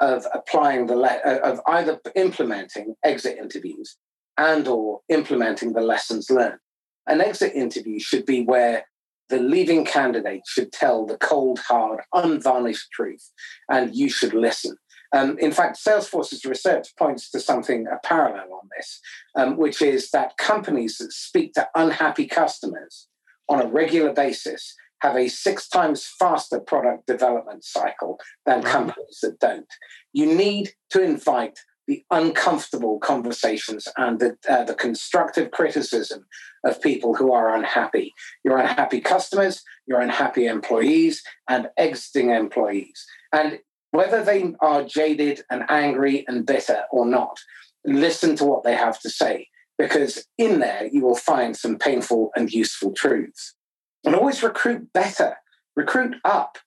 [0.00, 3.96] of applying the le- uh, of either implementing exit interviews
[4.38, 6.58] and or implementing the lessons learned.
[7.06, 8.86] An exit interview should be where
[9.28, 13.30] the leaving candidate should tell the cold, hard, unvarnished truth,
[13.68, 14.76] and you should listen.
[15.14, 19.00] Um, in fact, Salesforce's research points to something, a parallel on this,
[19.36, 23.08] um, which is that companies that speak to unhappy customers
[23.48, 29.38] on a regular basis have a six times faster product development cycle than companies that
[29.40, 29.66] don't.
[30.12, 36.24] You need to invite the uncomfortable conversations and the, uh, the constructive criticism
[36.64, 38.14] of people who are unhappy.
[38.44, 43.04] Your unhappy customers, your unhappy employees, and exiting employees.
[43.32, 43.58] And
[43.90, 47.36] whether they are jaded and angry and bitter or not,
[47.84, 52.30] listen to what they have to say, because in there you will find some painful
[52.36, 53.56] and useful truths
[54.04, 55.36] and always recruit better,
[55.76, 56.58] recruit up.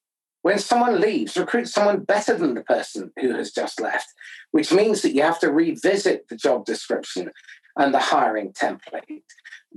[0.42, 4.14] When someone leaves, recruit someone better than the person who has just left,
[4.52, 7.32] which means that you have to revisit the job description
[7.78, 9.24] and the hiring template.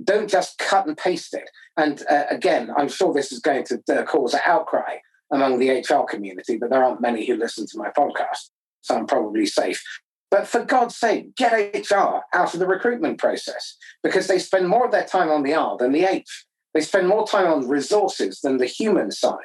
[0.03, 1.49] Don't just cut and paste it.
[1.75, 4.97] And uh, again, I'm sure this is going to uh, cause an outcry
[5.31, 8.49] among the HR community, but there aren't many who listen to my podcast,
[8.81, 9.83] so I'm probably safe.
[10.31, 14.85] But for God's sake, get HR out of the recruitment process because they spend more
[14.85, 16.45] of their time on the R than the H.
[16.73, 19.37] They spend more time on resources than the human side.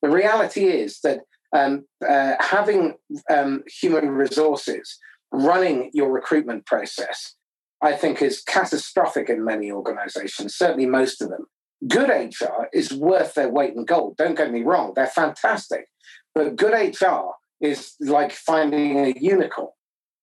[0.00, 1.20] The reality is that
[1.52, 2.94] um, uh, having
[3.30, 4.98] um, human resources
[5.30, 7.34] running your recruitment process,
[7.82, 11.46] I think, is catastrophic in many organizations, certainly most of them.
[11.88, 14.16] Good HR is worth their weight in gold.
[14.16, 15.86] Don't get me wrong, they're fantastic.
[16.34, 19.68] But good HR is like finding a unicorn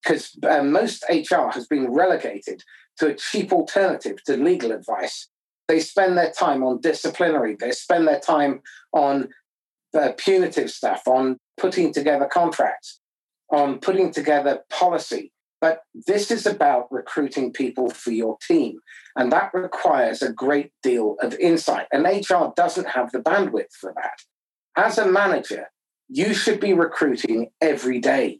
[0.03, 2.63] because uh, most HR has been relegated
[2.97, 5.29] to a cheap alternative to legal advice.
[5.69, 9.29] They spend their time on disciplinary, they spend their time on
[9.93, 12.99] uh, punitive stuff, on putting together contracts,
[13.51, 15.32] on putting together policy.
[15.62, 18.79] But this is about recruiting people for your team.
[19.15, 21.86] And that requires a great deal of insight.
[21.91, 24.19] And HR doesn't have the bandwidth for that.
[24.75, 25.67] As a manager,
[26.08, 28.39] you should be recruiting every day.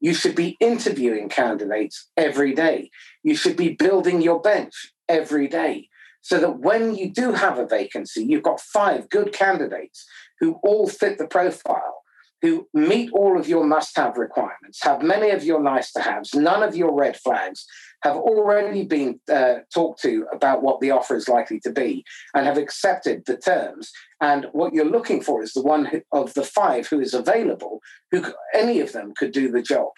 [0.00, 2.90] You should be interviewing candidates every day.
[3.22, 5.88] You should be building your bench every day
[6.20, 10.04] so that when you do have a vacancy, you've got five good candidates
[10.40, 12.02] who all fit the profile,
[12.42, 16.34] who meet all of your must have requirements, have many of your nice to haves,
[16.34, 17.66] none of your red flags,
[18.02, 22.04] have already been uh, talked to about what the offer is likely to be
[22.34, 23.90] and have accepted the terms.
[24.20, 27.80] And what you're looking for is the one who, of the five who is available,
[28.12, 29.88] who any of them could do the job.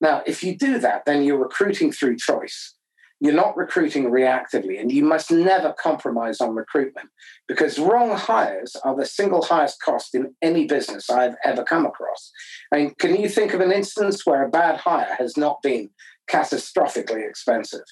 [0.00, 2.74] Now, if you do that, then you're recruiting through choice.
[3.20, 7.10] You're not recruiting reactively, and you must never compromise on recruitment
[7.48, 12.30] because wrong hires are the single highest cost in any business I've ever come across.
[12.72, 15.90] I mean, can you think of an instance where a bad hire has not been
[16.28, 17.84] catastrophically expensive.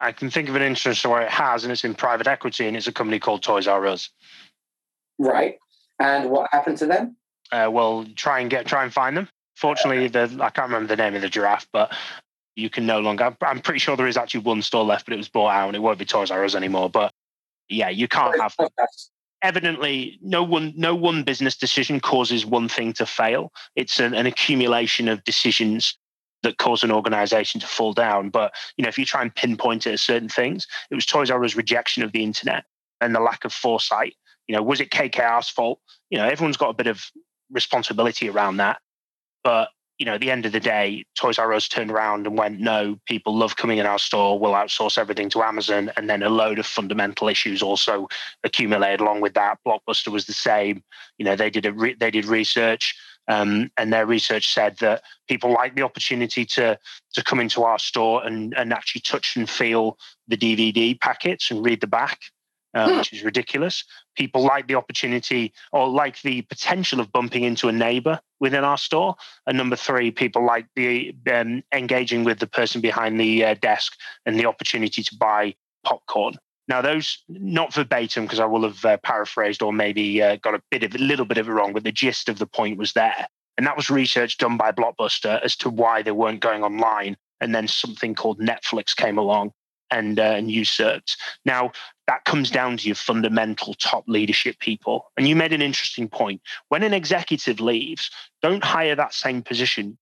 [0.00, 2.76] I can think of an instance where it has, and it's in private equity, and
[2.76, 4.10] it's a company called Toys R Us.
[5.18, 5.58] Right.
[5.98, 7.16] And what happened to them?
[7.52, 9.28] Uh, well, try and get try and find them.
[9.56, 11.94] Fortunately, the I can't remember the name of the giraffe, but
[12.56, 13.36] you can no longer.
[13.42, 15.76] I'm pretty sure there is actually one store left, but it was bought out, and
[15.76, 16.90] it won't be Toys R Us anymore.
[16.90, 17.12] But
[17.68, 18.54] yeah, you can't have.
[18.58, 18.68] Them.
[19.42, 23.52] Evidently, no one no one business decision causes one thing to fail.
[23.76, 25.96] It's an, an accumulation of decisions
[26.42, 28.30] that cause an organization to fall down.
[28.30, 31.30] But you know, if you try and pinpoint it at certain things, it was Toys
[31.30, 32.64] R Us rejection of the internet
[33.00, 34.14] and the lack of foresight.
[34.46, 35.80] You know, was it KKR's fault?
[36.10, 37.04] You know, everyone's got a bit of
[37.50, 38.80] responsibility around that.
[39.42, 39.68] But
[40.00, 42.58] you know, at the end of the day, Toys R Us turned around and went,
[42.58, 44.38] no, people love coming in our store.
[44.38, 45.92] We'll outsource everything to Amazon.
[45.96, 48.08] And then a load of fundamental issues also
[48.42, 49.58] accumulated along with that.
[49.66, 50.82] Blockbuster was the same.
[51.18, 52.96] You know, they did a re- they did research
[53.28, 56.78] um, and their research said that people like the opportunity to
[57.12, 61.64] to come into our store and, and actually touch and feel the DVD packets and
[61.64, 62.18] read the back,
[62.74, 63.84] um, which is ridiculous.
[64.16, 68.78] People like the opportunity or like the potential of bumping into a neighbor within our
[68.78, 69.16] store.
[69.46, 73.96] And number three, people like the um, engaging with the person behind the uh, desk
[74.26, 75.54] and the opportunity to buy
[75.84, 76.36] popcorn.
[76.68, 80.62] Now, those not verbatim because I will have uh, paraphrased or maybe uh, got a
[80.70, 82.92] bit of a little bit of it wrong, but the gist of the point was
[82.92, 83.26] there.
[83.58, 87.16] And that was research done by Blockbuster as to why they weren't going online.
[87.40, 89.52] And then something called Netflix came along
[89.90, 91.16] and, uh, and usurped.
[91.44, 91.72] Now,
[92.06, 95.10] that comes down to your fundamental top leadership people.
[95.16, 96.40] And you made an interesting point.
[96.68, 98.10] When an executive leaves,
[98.42, 99.98] don't hire that same position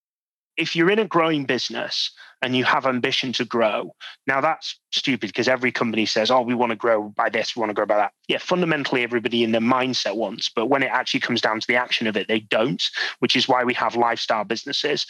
[0.58, 2.10] if you're in a growing business
[2.42, 3.94] and you have ambition to grow,
[4.26, 7.60] now that's stupid because every company says, oh, we want to grow by this, we
[7.60, 8.12] want to grow by that.
[8.26, 11.76] Yeah, fundamentally, everybody in their mindset wants, but when it actually comes down to the
[11.76, 12.82] action of it, they don't,
[13.20, 15.06] which is why we have lifestyle businesses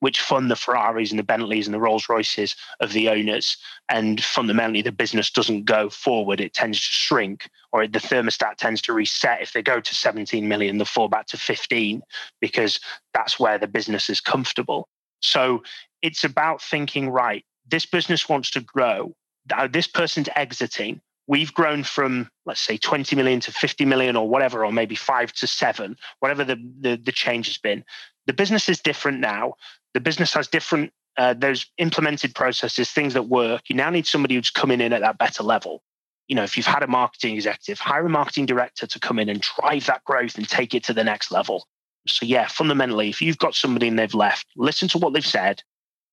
[0.00, 3.56] which fund the Ferraris and the Bentleys and the Rolls Royces of the owners.
[3.88, 8.82] And fundamentally, the business doesn't go forward, it tends to shrink, or the thermostat tends
[8.82, 9.42] to reset.
[9.42, 12.02] If they go to 17 million, they fall back to 15
[12.40, 12.80] because
[13.14, 14.88] that's where the business is comfortable.
[15.20, 15.62] So
[16.02, 19.14] it's about thinking, right, this business wants to grow.
[19.70, 21.00] This person's exiting.
[21.28, 25.32] We've grown from, let's say, 20 million to 50 million or whatever, or maybe five
[25.34, 27.84] to seven, whatever the, the, the change has been.
[28.26, 29.54] The business is different now
[29.96, 33.62] the business has different uh, those implemented processes, things that work.
[33.70, 35.82] You now need somebody who's coming in at that better level.
[36.28, 39.30] You know, if you've had a marketing executive, hire a marketing director to come in
[39.30, 41.66] and drive that growth and take it to the next level.
[42.06, 45.62] So, yeah, fundamentally, if you've got somebody and they've left, listen to what they've said.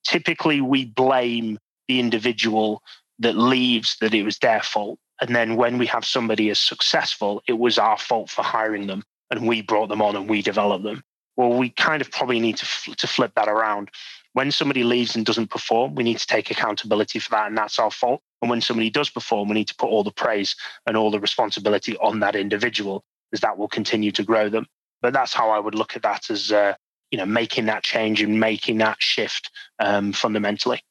[0.08, 1.60] Typically, we blame
[1.90, 2.82] the individual
[3.20, 4.98] that leaves that it was their fault.
[5.20, 9.04] And then when we have somebody as successful, it was our fault for hiring them
[9.30, 11.04] and we brought them on and we developed them.
[11.36, 13.90] Well, we kind of probably need to, fl- to flip that around.
[14.34, 17.80] When somebody leaves and doesn't perform, we need to take accountability for that, and that's
[17.80, 18.22] our fault.
[18.42, 20.56] And when somebody does perform, we need to put all the praise
[20.88, 24.66] and all the responsibility on that individual, as that will continue to grow them.
[25.02, 26.74] But that's how I would look at that as uh,
[27.12, 30.82] you know making that change and making that shift um, fundamentally.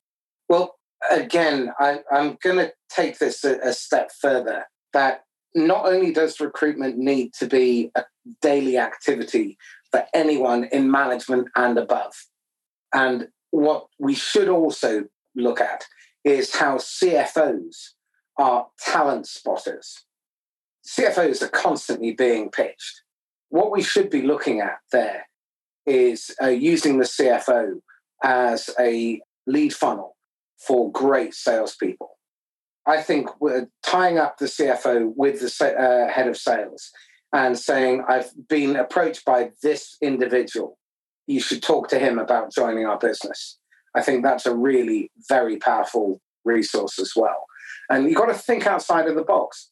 [0.48, 0.76] Well,
[1.10, 4.66] again, I, am going to take this a, a step further.
[4.92, 5.24] That
[5.54, 8.04] not only does recruitment need to be a
[8.40, 9.58] daily activity
[9.92, 12.14] for anyone in management and above,
[12.92, 15.04] and what we should also
[15.36, 15.84] look at
[16.24, 17.90] is how CFOs
[18.38, 20.04] are talent spotters.
[20.86, 23.02] CFOs are constantly being pitched.
[23.50, 25.28] What we should be looking at there
[25.86, 27.80] is uh, using the CFO
[28.22, 30.16] as a lead funnel
[30.58, 32.18] for great salespeople.
[32.86, 36.90] I think we're tying up the CFO with the uh, head of sales
[37.32, 40.78] and saying, I've been approached by this individual.
[41.26, 43.58] You should talk to him about joining our business.
[43.94, 47.46] I think that's a really very powerful resource as well.
[47.88, 49.70] And you've got to think outside of the box.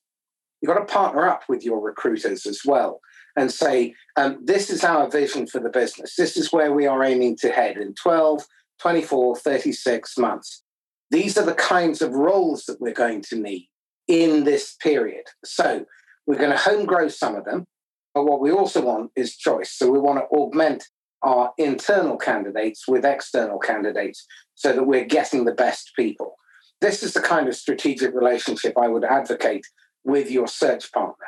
[0.60, 3.00] You've got to partner up with your recruiters as well
[3.36, 6.16] and say, um, this is our vision for the business.
[6.16, 8.44] This is where we are aiming to head in 12,
[8.80, 10.62] 24, 36 months.
[11.10, 13.68] These are the kinds of roles that we're going to need
[14.06, 15.24] in this period.
[15.44, 15.86] So
[16.26, 17.66] we're going to home grow some of them.
[18.14, 19.72] But what we also want is choice.
[19.72, 20.84] So we want to augment
[21.22, 26.36] our internal candidates with external candidates so that we're getting the best people.
[26.80, 29.66] This is the kind of strategic relationship I would advocate
[30.04, 31.26] with your search partner.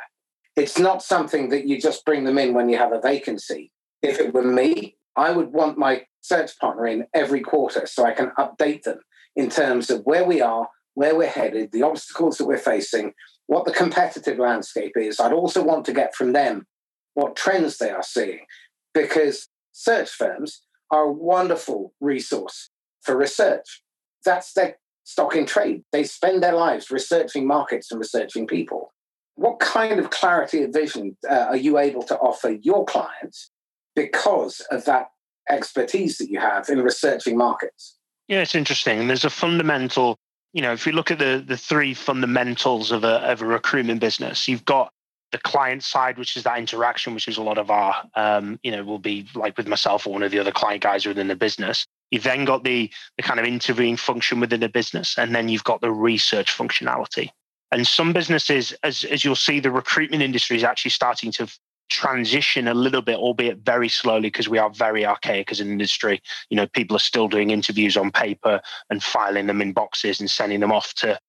[0.55, 3.71] It's not something that you just bring them in when you have a vacancy.
[4.01, 8.13] If it were me, I would want my search partner in every quarter so I
[8.13, 8.99] can update them
[9.35, 13.13] in terms of where we are, where we're headed, the obstacles that we're facing,
[13.47, 15.19] what the competitive landscape is.
[15.19, 16.65] I'd also want to get from them
[17.13, 18.45] what trends they are seeing
[18.93, 22.69] because search firms are a wonderful resource
[23.01, 23.83] for research.
[24.23, 25.83] That's their stock in trade.
[25.91, 28.93] They spend their lives researching markets and researching people.
[29.35, 33.51] What kind of clarity of vision uh, are you able to offer your clients
[33.95, 35.07] because of that
[35.49, 37.97] expertise that you have in researching markets?
[38.27, 39.07] Yeah, it's interesting.
[39.07, 40.17] There's a fundamental,
[40.53, 43.99] you know, if you look at the the three fundamentals of a of a recruitment
[43.99, 44.91] business, you've got
[45.31, 48.71] the client side, which is that interaction, which is a lot of our, um, you
[48.71, 51.35] know, will be like with myself or one of the other client guys within the
[51.35, 51.87] business.
[52.11, 55.63] You've then got the the kind of interviewing function within the business, and then you've
[55.63, 57.29] got the research functionality.
[57.71, 61.47] And some businesses, as as you'll see, the recruitment industry is actually starting to
[61.89, 66.21] transition a little bit, albeit very slowly, because we are very archaic as an industry.
[66.49, 70.29] You know, people are still doing interviews on paper and filing them in boxes and
[70.29, 71.19] sending them off to,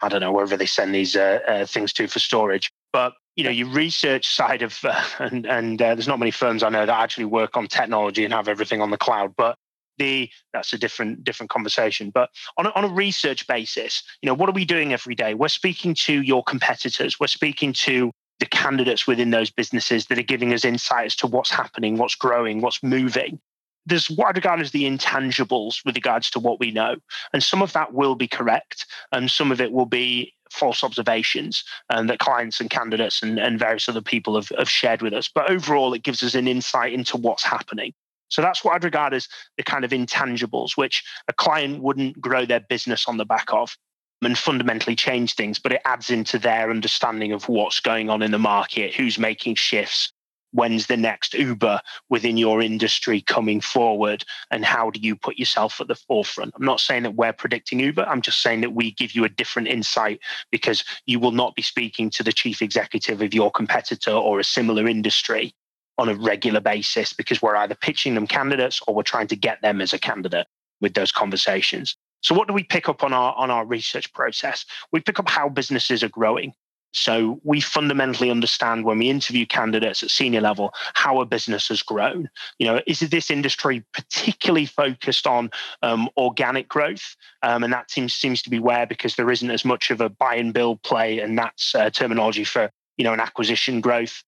[0.00, 2.70] I don't know, wherever they send these uh, uh, things to for storage.
[2.92, 6.62] But you know, your research side of, uh, and and uh, there's not many firms
[6.62, 9.56] I know that actually work on technology and have everything on the cloud, but
[9.98, 14.32] the that's a different different conversation but on a, on a research basis you know
[14.32, 18.10] what are we doing every day we're speaking to your competitors we're speaking to
[18.42, 22.16] the candidates within those businesses that are giving us insight as to what's happening what's
[22.16, 23.38] growing what's moving
[23.86, 26.96] there's what I regard as the intangibles with regards to what we know.
[27.32, 31.64] And some of that will be correct, and some of it will be false observations
[31.90, 35.28] um, that clients and candidates and, and various other people have, have shared with us.
[35.34, 37.92] But overall, it gives us an insight into what's happening.
[38.28, 42.46] So that's what I'd regard as the kind of intangibles, which a client wouldn't grow
[42.46, 43.76] their business on the back of
[44.24, 48.30] and fundamentally change things, but it adds into their understanding of what's going on in
[48.30, 50.12] the market, who's making shifts,
[50.52, 55.80] when's the next Uber within your industry coming forward, and how do you put yourself
[55.80, 56.52] at the forefront?
[56.56, 59.28] I'm not saying that we're predicting Uber, I'm just saying that we give you a
[59.28, 60.20] different insight
[60.50, 64.44] because you will not be speaking to the chief executive of your competitor or a
[64.44, 65.54] similar industry
[65.98, 69.60] on a regular basis because we're either pitching them candidates or we're trying to get
[69.62, 70.46] them as a candidate
[70.80, 71.96] with those conversations.
[72.22, 74.64] So what do we pick up on our on our research process?
[74.92, 76.54] We pick up how businesses are growing.
[76.94, 81.82] So we fundamentally understand when we interview candidates at senior level how a business has
[81.82, 82.28] grown.
[82.58, 85.50] You know, is this industry particularly focused on
[85.80, 87.16] um, organic growth?
[87.42, 90.10] Um, and that seems seems to be where because there isn't as much of a
[90.10, 94.22] buy and build play, and that's uh, terminology for you know an acquisition growth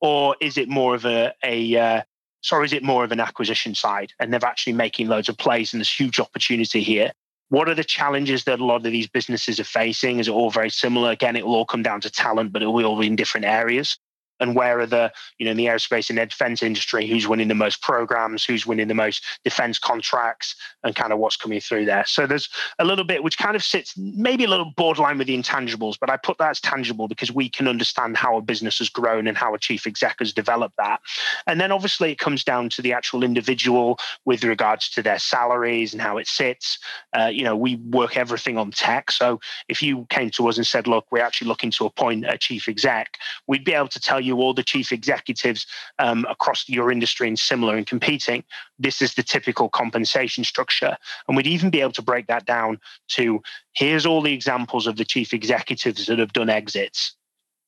[0.00, 2.02] or is it more of a, a uh,
[2.42, 5.72] sorry, is it more of an acquisition side and they're actually making loads of plays
[5.72, 7.12] and there's huge opportunity here?
[7.50, 10.20] What are the challenges that a lot of these businesses are facing?
[10.20, 11.10] Is it all very similar?
[11.10, 13.44] Again, it will all come down to talent, but it will all be in different
[13.44, 13.98] areas.
[14.40, 17.54] And where are the you know in the aerospace and defense industry who's winning the
[17.54, 22.04] most programs who's winning the most defense contracts and kind of what's coming through there.
[22.06, 25.36] So there's a little bit which kind of sits maybe a little borderline with the
[25.36, 28.88] intangibles but i put that as tangible because we can understand how a business has
[28.88, 31.00] grown and how a chief exec has developed that.
[31.46, 35.92] And then obviously it comes down to the actual individual with regards to their salaries
[35.92, 36.78] and how it sits.
[37.18, 39.10] Uh, you know we work everything on tech.
[39.10, 42.38] So if you came to us and said look we're actually looking to appoint a
[42.38, 43.16] chief exec
[43.46, 45.66] we'd be able to tell you you all the chief executives
[45.98, 48.42] um, across your industry and similar and competing,
[48.78, 50.96] this is the typical compensation structure.
[51.26, 52.78] And we'd even be able to break that down
[53.16, 53.42] to
[53.74, 57.14] here's all the examples of the chief executives that have done exits,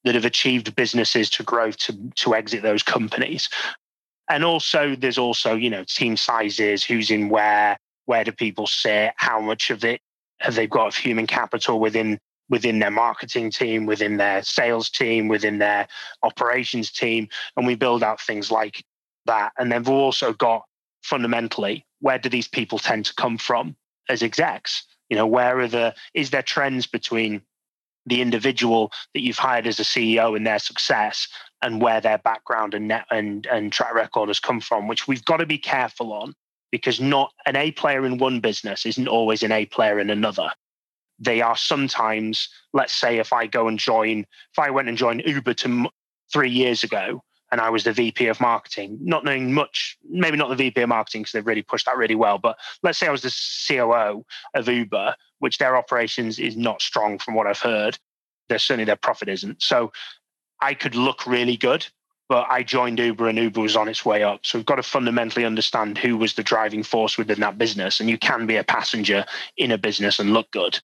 [0.05, 3.49] that have achieved businesses to grow to, to exit those companies.
[4.29, 9.13] And also, there's also, you know, team sizes, who's in where, where do people sit,
[9.17, 10.01] how much of it
[10.41, 12.19] have they got of human capital within
[12.53, 15.89] within their marketing team, within their sales team, within their
[16.23, 17.27] operations team.
[17.57, 18.85] And we build out things like
[19.25, 19.53] that.
[19.59, 20.67] And then we've also got
[21.03, 23.75] fundamentally, where do these people tend to come from
[24.11, 24.85] as execs?
[25.09, 27.41] You know, where are the, is there trends between
[28.05, 31.29] the individual that you've hired as a CEO and their success
[31.63, 35.25] and where their background and net and, and track record has come from, which we've
[35.25, 36.35] got to be careful on
[36.71, 40.51] because not an A player in one business isn't always an A player in another
[41.23, 45.23] they are sometimes, let's say, if I go and join, if I went and joined
[45.25, 45.89] Uber to
[46.33, 50.49] three years ago and I was the VP of marketing, not knowing much, maybe not
[50.49, 53.13] the VP of marketing because they've really pushed that really well, but let's say I
[53.13, 53.35] was the
[53.69, 57.99] COO of Uber, which their operations is not strong from what I've heard.
[58.49, 59.63] They're certainly their profit isn't.
[59.63, 59.93] So
[60.61, 61.87] I could look really good,
[62.29, 64.45] but I joined Uber and Uber was on its way up.
[64.45, 68.01] So we've got to fundamentally understand who was the driving force within that business.
[68.01, 69.25] And you can be a passenger
[69.57, 70.81] in a business and look good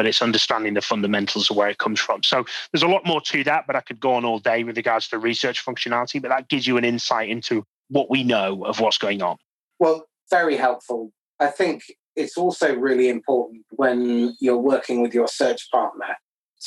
[0.00, 2.22] but it's understanding the fundamentals of where it comes from.
[2.22, 4.78] So there's a lot more to that, but I could go on all day with
[4.78, 8.80] regards to research functionality, but that gives you an insight into what we know of
[8.80, 9.36] what's going on.
[9.78, 11.12] Well, very helpful.
[11.38, 11.82] I think
[12.16, 16.16] it's also really important when you're working with your search partner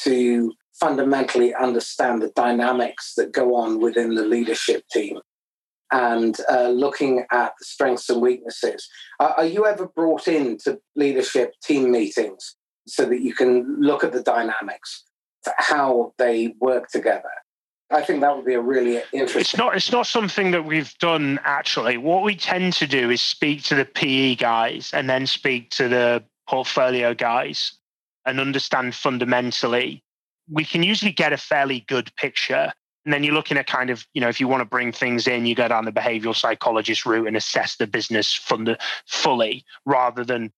[0.03, 5.17] to fundamentally understand the dynamics that go on within the leadership team
[5.91, 8.87] and uh, looking at the strengths and weaknesses.
[9.19, 12.57] Are you ever brought into leadership team meetings
[12.87, 15.03] so that you can look at the dynamics,
[15.57, 17.29] how they work together.
[17.91, 19.41] I think that would be a really interesting.
[19.41, 19.75] It's not.
[19.75, 21.97] It's not something that we've done actually.
[21.97, 25.87] What we tend to do is speak to the PE guys and then speak to
[25.87, 27.73] the portfolio guys
[28.25, 30.03] and understand fundamentally.
[30.49, 32.73] We can usually get a fairly good picture.
[33.05, 35.27] And then you're looking at kind of, you know, if you want to bring things
[35.27, 40.23] in, you go down the behavioral psychologist route and assess the business fund- fully rather
[40.23, 40.53] than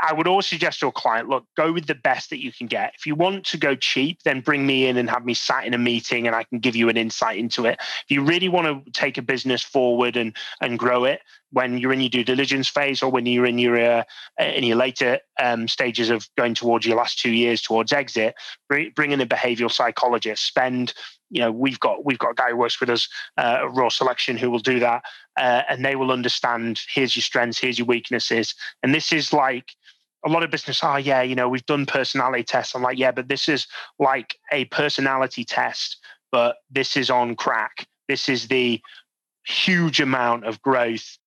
[0.00, 2.66] I would always suggest to a client, look, go with the best that you can
[2.66, 2.92] get.
[2.96, 5.74] If you want to go cheap, then bring me in and have me sat in
[5.74, 7.78] a meeting and I can give you an insight into it.
[7.80, 11.20] If you really want to take a business forward and and grow it
[11.50, 14.04] when you're in your due diligence phase or when you're in your uh,
[14.38, 18.34] in your later um, stages of going towards your last two years towards exit,
[18.68, 20.46] bring, in a behavioral psychologist.
[20.46, 20.92] Spend
[21.30, 24.36] you know we've got we've got a guy who works with us uh, raw selection
[24.36, 25.02] who will do that
[25.36, 29.72] uh, and they will understand here's your strengths here's your weaknesses and this is like
[30.24, 32.74] a lot of business, oh yeah, you know, we've done personality tests.
[32.74, 33.66] I'm like, yeah, but this is
[33.98, 35.98] like a personality test,
[36.32, 37.86] but this is on crack.
[38.08, 38.80] This is the
[39.46, 41.18] huge amount of growth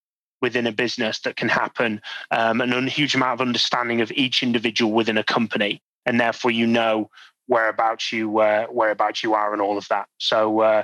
[0.42, 4.42] within a business that can happen, um, and a huge amount of understanding of each
[4.42, 7.10] individual within a company, and therefore you know
[7.48, 10.08] whereabouts you uh, whereabouts you are and all of that.
[10.18, 10.84] So uh,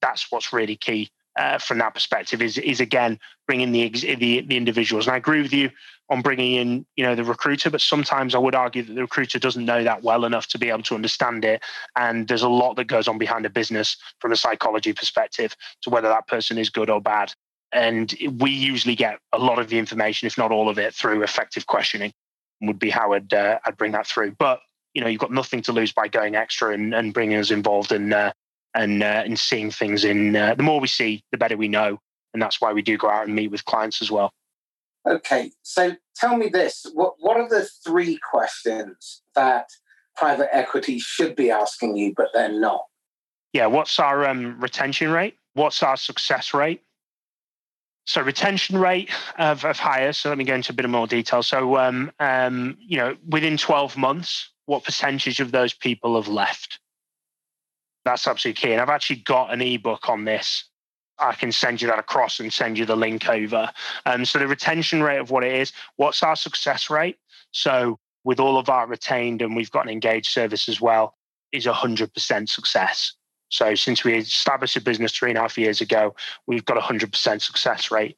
[0.00, 2.40] that's what's really key uh, from that perspective.
[2.40, 5.06] Is is again bringing the, the the individuals.
[5.06, 5.70] And I agree with you
[6.10, 9.38] on bringing in, you know, the recruiter, but sometimes I would argue that the recruiter
[9.38, 11.62] doesn't know that well enough to be able to understand it.
[11.96, 15.90] And there's a lot that goes on behind a business from a psychology perspective to
[15.90, 17.32] whether that person is good or bad.
[17.72, 21.22] And we usually get a lot of the information, if not all of it, through
[21.22, 22.12] effective questioning.
[22.60, 24.36] Would be how I'd uh, I'd bring that through.
[24.38, 24.60] But
[24.94, 27.90] you know, you've got nothing to lose by going extra and, and bringing us involved
[27.90, 28.32] and uh,
[28.74, 30.36] and uh, and seeing things in.
[30.36, 31.98] Uh, the more we see, the better we know,
[32.32, 34.32] and that's why we do go out and meet with clients as well.
[35.06, 39.68] Okay, so tell me this: what what are the three questions that
[40.16, 42.84] private equity should be asking you, but they're not?
[43.52, 45.36] Yeah, what's our um, retention rate?
[45.54, 46.82] What's our success rate?
[48.06, 50.18] So retention rate of, of hires.
[50.18, 51.42] So let me go into a bit more detail.
[51.42, 56.80] So um, um, you know, within 12 months, what percentage of those people have left?
[58.04, 58.72] That's absolutely key.
[58.72, 60.68] And I've actually got an ebook on this
[61.18, 63.70] I can send you that across and send you the link over.
[64.06, 67.18] Um, so the retention rate of what it is, what's our success rate?
[67.52, 71.14] So with all of our retained and we've got an engaged service as well,
[71.52, 73.12] is 100% success.
[73.50, 76.80] So since we established a business three and a half years ago, we've got a
[76.80, 78.16] 100% success rate.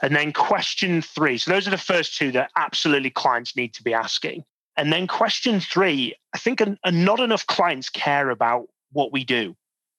[0.00, 1.38] And then question three.
[1.38, 4.44] So those are the first two that absolutely clients need to be asking.
[4.76, 9.56] And then question three, I think not enough clients care about what we do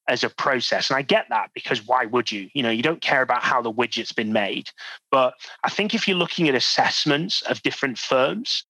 [0.07, 0.89] as a process.
[0.89, 2.49] And I get that because why would you?
[2.53, 4.69] You know, you don't care about how the widget's been made.
[5.11, 5.33] But
[5.63, 8.65] I think if you're looking at assessments of different firms,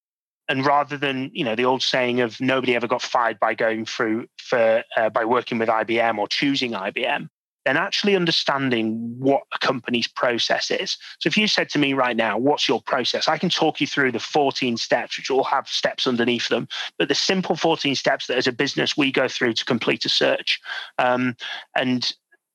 [0.49, 3.85] and rather than you know the old saying of nobody ever got fired by going
[3.85, 7.27] through for uh, by working with IBM or choosing IBM,
[7.67, 10.97] then actually understanding what a company's process is.
[11.19, 13.27] So if you said to me right now, what's your process?
[13.27, 17.09] I can talk you through the 14 steps, which all have steps underneath them, but
[17.09, 20.61] the simple 14 steps that as a business we go through to complete a search.
[20.97, 21.35] Um,
[21.75, 22.09] and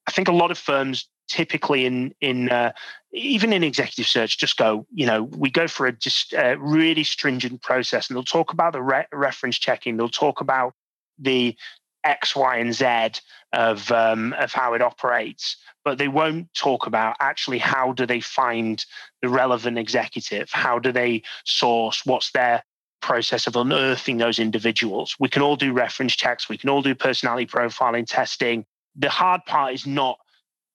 [0.07, 2.73] I think a lot of firms typically in in uh,
[3.13, 7.05] even in executive search just go you know we go for a just a really
[7.05, 10.75] stringent process and they'll talk about the re- reference checking they'll talk about
[11.19, 11.57] the
[12.05, 13.21] X, Y, and Z
[13.53, 18.21] of um, of how it operates, but they won't talk about actually how do they
[18.21, 18.85] find
[19.21, 20.51] the relevant executive?
[20.51, 22.05] How do they source?
[22.05, 22.63] What's their
[23.01, 25.17] process of unearthing those individuals?
[25.19, 26.49] We can all do reference checks.
[26.49, 28.65] We can all do personality profiling testing.
[28.97, 30.19] The hard part is not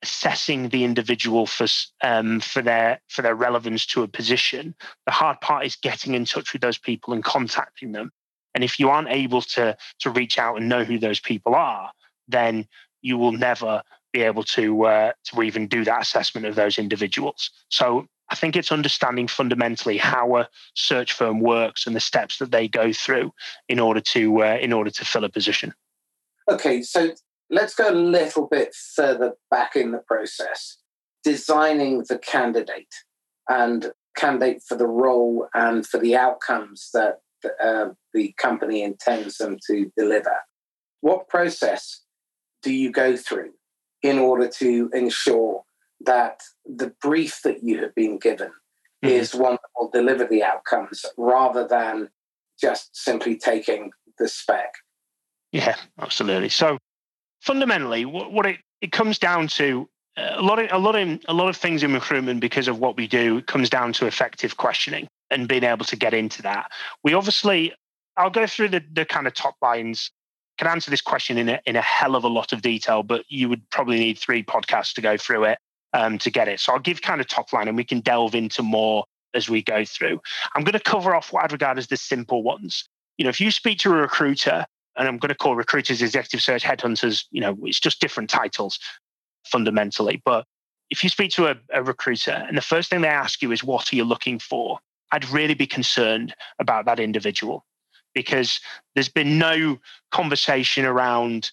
[0.03, 1.65] assessing the individual for
[2.03, 4.75] um, for their for their relevance to a position.
[5.05, 8.11] The hard part is getting in touch with those people and contacting them.
[8.57, 11.91] And if you aren't able to, to reach out and know who those people are,
[12.27, 12.67] then
[13.03, 17.51] you will never be able to, uh, to even do that assessment of those individuals.
[17.69, 22.49] So I think it's understanding fundamentally how a search firm works and the steps that
[22.49, 23.31] they go through
[23.69, 25.71] in order to uh, in order to fill a position.
[26.49, 27.11] Okay, so
[27.51, 30.77] let's go a little bit further back in the process.
[31.23, 32.95] Designing the candidate
[33.47, 37.19] and candidate for the role and for the outcomes that
[37.63, 40.35] uh, the company intends them to deliver.
[41.01, 42.01] What process
[42.63, 43.51] do you go through
[44.01, 45.63] in order to ensure
[46.05, 48.49] that the brief that you have been given
[49.03, 49.07] mm-hmm.
[49.07, 52.09] is one that will deliver the outcomes rather than
[52.59, 54.73] just simply taking the spec?
[55.51, 56.49] Yeah, absolutely.
[56.49, 56.77] So
[57.41, 61.33] fundamentally, what, what it, it comes down to a lot of a lot of a
[61.33, 65.07] lot of things in recruitment because of what we do comes down to effective questioning
[65.29, 66.71] and being able to get into that.
[67.03, 67.73] We obviously,
[68.15, 70.11] I'll go through the, the kind of top lines.
[70.57, 73.25] Can answer this question in a, in a hell of a lot of detail, but
[73.29, 75.59] you would probably need three podcasts to go through it
[75.93, 76.59] um, to get it.
[76.59, 79.05] So I'll give kind of top line, and we can delve into more
[79.35, 80.19] as we go through.
[80.55, 82.89] I'm going to cover off what I'd regard as the simple ones.
[83.17, 84.65] You know, if you speak to a recruiter,
[84.95, 88.79] and I'm going to call recruiters executive search headhunters, you know, it's just different titles
[89.45, 90.21] fundamentally.
[90.25, 90.45] But
[90.89, 93.63] if you speak to a, a recruiter and the first thing they ask you is,
[93.63, 94.79] what are you looking for?
[95.11, 97.65] I'd really be concerned about that individual
[98.13, 98.59] because
[98.95, 99.79] there's been no
[100.11, 101.51] conversation around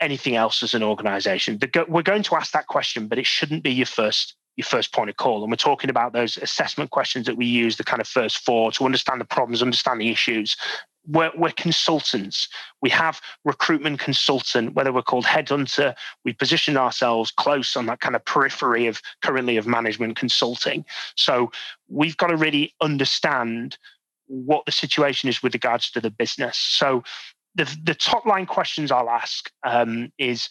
[0.00, 1.58] anything else as an organization.
[1.88, 5.08] We're going to ask that question, but it shouldn't be your first your first point
[5.08, 5.42] of call.
[5.42, 8.70] And we're talking about those assessment questions that we use, the kind of first four
[8.72, 10.58] to understand the problems, understand the issues,
[11.06, 12.48] we're, we're consultants.
[12.80, 15.94] We have recruitment consultant, whether we're called headhunter,
[16.24, 20.84] we position ourselves close on that kind of periphery of currently of management consulting.
[21.16, 21.50] So
[21.88, 23.78] we've got to really understand
[24.26, 26.56] what the situation is with regards to the business.
[26.56, 27.02] So
[27.54, 30.48] the, the top line questions I'll ask um, is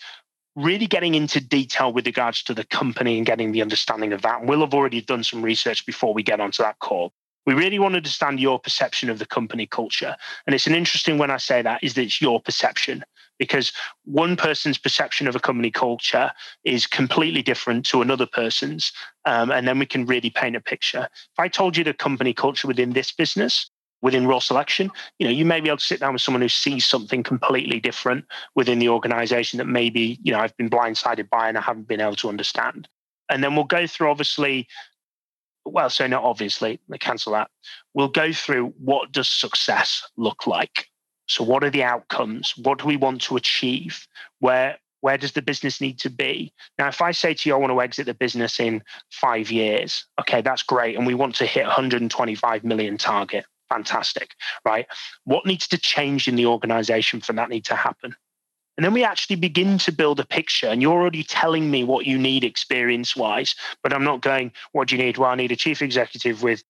[0.56, 4.42] really getting into detail with regards to the company and getting the understanding of that.
[4.42, 7.14] And we'll have already done some research before we get onto that call
[7.46, 10.16] we really want to understand your perception of the company culture.
[10.46, 13.04] And it's an interesting when I say that is that it's your perception
[13.40, 13.72] because
[14.06, 16.32] one person's perception of a company culture
[16.64, 18.92] is completely different to another person's.
[19.26, 21.08] Um, and then we can really paint a picture.
[21.12, 23.72] If I told you the company culture within this business,
[24.04, 26.50] within Raw Selection, you know, you may be able to sit down with someone who
[26.50, 31.50] sees something completely different within the organization that maybe, you know, I've been blindsided by
[31.50, 32.88] and I haven't been able to understand.
[33.30, 34.68] And then we'll go through obviously
[35.66, 37.50] well, so not obviously, cancel that.
[37.94, 40.88] We'll go through what does success look like.
[41.28, 42.54] So, what are the outcomes?
[42.58, 44.08] What do we want to achieve?
[44.40, 46.54] Where where does the business need to be?
[46.78, 50.06] Now, if I say to you, I want to exit the business in five years,
[50.20, 53.46] okay, that's great, and we want to hit 125 million target.
[53.70, 54.86] Fantastic, right?
[55.24, 58.16] What needs to change in the organization for that need to happen?
[58.82, 60.66] And then we actually begin to build a picture.
[60.66, 63.54] And you're already telling me what you need experience wise,
[63.84, 65.20] but I'm not going, what do you need?
[65.20, 66.64] Well, I need a chief executive with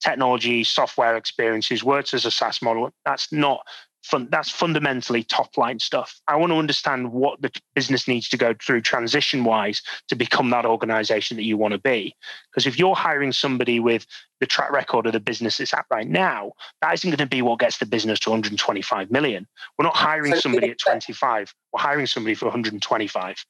[0.00, 2.92] technology, software experiences, works as a SaaS model.
[3.04, 3.66] That's not
[4.02, 6.20] fun, that's fundamentally top line stuff.
[6.28, 10.50] I want to understand what the business needs to go through transition wise to become
[10.50, 12.14] that organization that you want to be.
[12.50, 14.06] Because if you're hiring somebody with
[14.40, 17.42] the track record of the business it's at right now, that isn't going to be
[17.42, 19.46] what gets the business to 125 million.
[19.78, 21.54] We're not hiring somebody at 25.
[21.72, 23.44] We're hiring somebody for 125.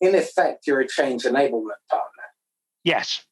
[0.00, 2.22] In effect, you're a change enablement partner.
[2.84, 3.24] Yes.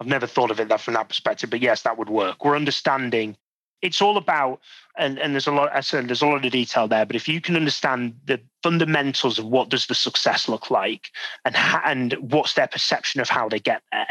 [0.00, 2.44] I've never thought of it that from that perspective, but yes, that would work.
[2.44, 3.36] We're understanding
[3.82, 4.60] it's all about
[4.98, 7.28] and, and there's a lot I said there's a lot of detail there, but if
[7.28, 11.10] you can understand the fundamentals of what does the success look like
[11.44, 14.06] and and what's their perception of how they get there,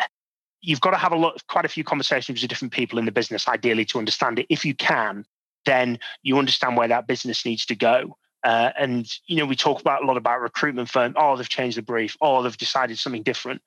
[0.62, 3.12] you've got to have a lot quite a few conversations with different people in the
[3.12, 4.46] business, ideally to understand it.
[4.50, 5.26] If you can,
[5.66, 8.18] then you understand where that business needs to go.
[8.44, 11.14] Uh, and you know, we talk about a lot about recruitment firm.
[11.18, 12.16] Oh, they've changed the brief.
[12.22, 13.62] Oh, they've decided something different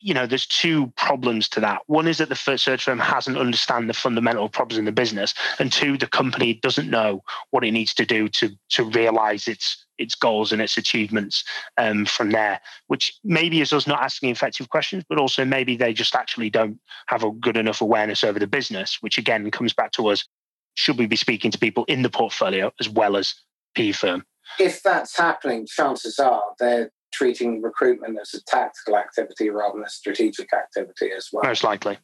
[0.00, 1.82] you know, there's two problems to that.
[1.86, 5.72] One is that the search firm hasn't understand the fundamental problems in the business, and
[5.72, 10.14] two, the company doesn't know what it needs to do to to realize its its
[10.14, 11.42] goals and its achievements
[11.76, 12.60] um, from there.
[12.86, 16.78] Which maybe is us not asking effective questions, but also maybe they just actually don't
[17.06, 18.98] have a good enough awareness over the business.
[19.00, 20.24] Which again comes back to us:
[20.74, 23.34] should we be speaking to people in the portfolio as well as
[23.74, 24.24] PE firm?
[24.58, 29.90] If that's happening, chances are they're treating recruitment as a tactical activity rather than a
[29.90, 31.44] strategic activity as well.
[31.44, 31.98] Most likely.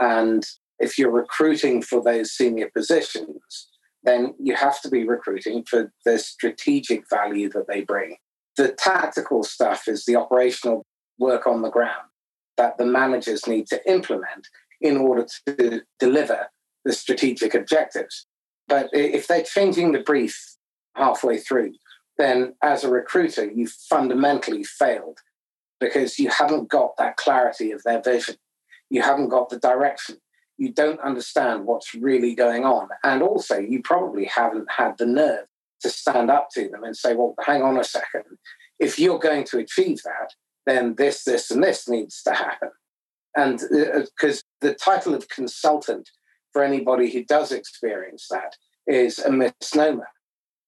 [0.00, 0.44] And
[0.78, 3.68] if you're recruiting for those senior positions,
[4.02, 8.16] then you have to be recruiting for the strategic value that they bring.
[8.56, 10.86] The tactical stuff is the operational
[11.18, 12.08] work on the ground
[12.56, 14.48] that the managers need to implement
[14.80, 16.48] in order to deliver
[16.84, 18.26] the strategic objectives.
[18.68, 20.56] But if they're changing the brief
[20.94, 21.72] halfway through,
[22.20, 25.18] then as a recruiter, you fundamentally failed
[25.78, 28.36] because you haven't got that clarity of their vision.
[28.90, 30.16] You haven't got the direction.
[30.58, 32.88] You don't understand what's really going on.
[33.02, 35.46] And also, you probably haven't had the nerve
[35.80, 38.24] to stand up to them and say, well, hang on a second.
[38.78, 40.34] If you're going to achieve that,
[40.66, 42.70] then this, this, and this needs to happen.
[43.34, 46.10] And because uh, the title of consultant
[46.52, 48.56] for anybody who does experience that
[48.86, 50.08] is a misnomer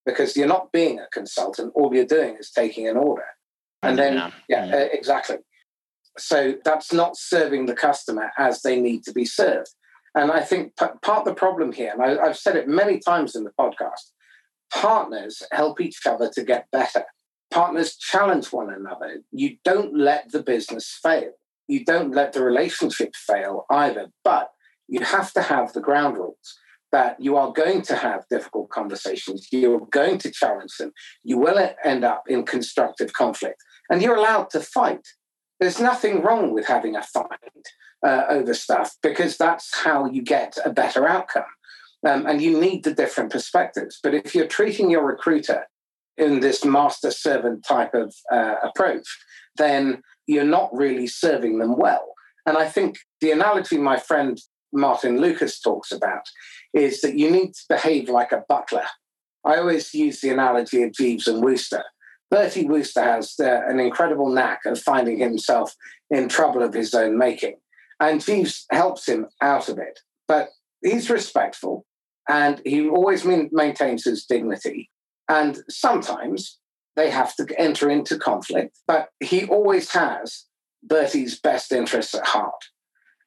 [0.05, 1.73] because you're not being a consultant.
[1.75, 3.25] All you're doing is taking an order.
[3.83, 4.89] And then, yeah, yeah, yeah.
[4.93, 5.37] Exactly.
[6.19, 9.71] So that's not serving the customer as they need to be served.
[10.15, 12.99] And I think p- part of the problem here, and I, I've said it many
[12.99, 14.13] times in the podcast,
[14.73, 17.05] partners help each other to get better.
[17.51, 19.23] Partners challenge one another.
[19.31, 21.33] You don't let the business fail.
[21.67, 24.51] You don't let the relationship fail either, but
[24.89, 26.59] you have to have the ground rules
[26.93, 30.93] that you are going to have difficult conversations, you're going to challenge them,
[31.25, 33.57] you will end up in constructive conflict,
[33.91, 35.07] and you're allowed to fight.
[35.59, 37.27] There's nothing wrong with having a fight
[38.07, 41.45] uh, over stuff because that's how you get a better outcome.
[42.05, 44.01] Um, and you need the different perspectives.
[44.03, 45.67] But if you're treating your recruiter
[46.17, 49.07] in this master servant type of uh, approach,
[49.57, 52.13] then you're not really serving them well.
[52.45, 54.37] And I think the analogy my friend
[54.73, 56.27] Martin Lucas talks about
[56.75, 58.85] is that you need to behave like a butler.
[59.45, 61.85] I always use the analogy of Jeeves and Wooster.
[62.31, 65.75] Bertie Wooster has uh, an incredible knack of finding himself
[66.11, 67.57] in trouble of his own making,
[68.01, 70.01] and Jeeves helps him out of it.
[70.29, 70.49] But
[70.83, 71.85] he's respectful,
[72.29, 74.91] and he always maintains his dignity.
[75.29, 76.59] And sometimes
[76.97, 80.47] they have to enter into conflict, but he always has
[80.83, 82.65] Bertie's best interests at heart.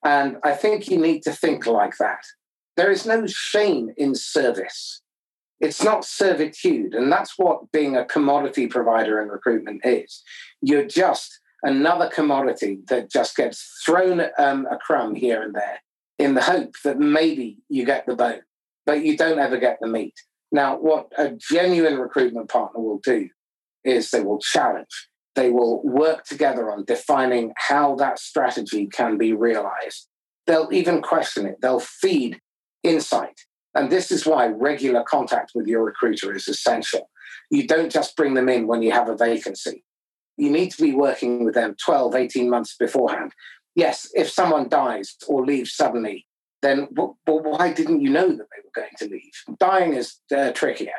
[0.03, 2.23] And I think you need to think like that.
[2.77, 5.01] There is no shame in service.
[5.59, 6.93] It's not servitude.
[6.93, 10.23] And that's what being a commodity provider in recruitment is.
[10.61, 15.79] You're just another commodity that just gets thrown um, a crumb here and there
[16.19, 18.41] in the hope that maybe you get the bone,
[18.85, 20.13] but you don't ever get the meat.
[20.51, 23.29] Now, what a genuine recruitment partner will do
[23.83, 29.33] is they will challenge they will work together on defining how that strategy can be
[29.33, 30.07] realized.
[30.47, 32.39] They'll even question it, they'll feed
[32.85, 33.41] insight.
[33.73, 37.09] And this is why regular contact with your recruiter is essential.
[37.51, 39.83] You don't just bring them in when you have a vacancy.
[40.37, 43.33] You need to be working with them 12, 18 months beforehand.
[43.75, 46.25] Yes, if someone dies or leaves suddenly,
[46.61, 46.87] then
[47.25, 49.59] why didn't you know that they were going to leave?
[49.59, 50.93] Dying is uh, trickier.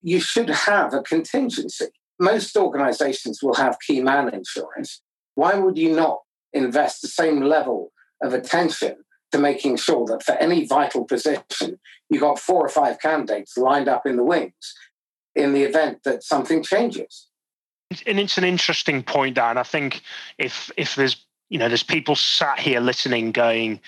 [0.00, 1.88] You should have a contingency
[2.22, 5.02] most organizations will have key man insurance.
[5.34, 6.20] Why would you not
[6.52, 8.96] invest the same level of attention
[9.32, 11.78] to making sure that for any vital position,
[12.08, 14.74] you got four or five candidates lined up in the wings
[15.34, 17.28] in the event that something changes?
[18.06, 19.58] And it's an interesting point, Dan.
[19.58, 20.02] I think
[20.38, 23.80] if if there's you know there's people sat here listening going,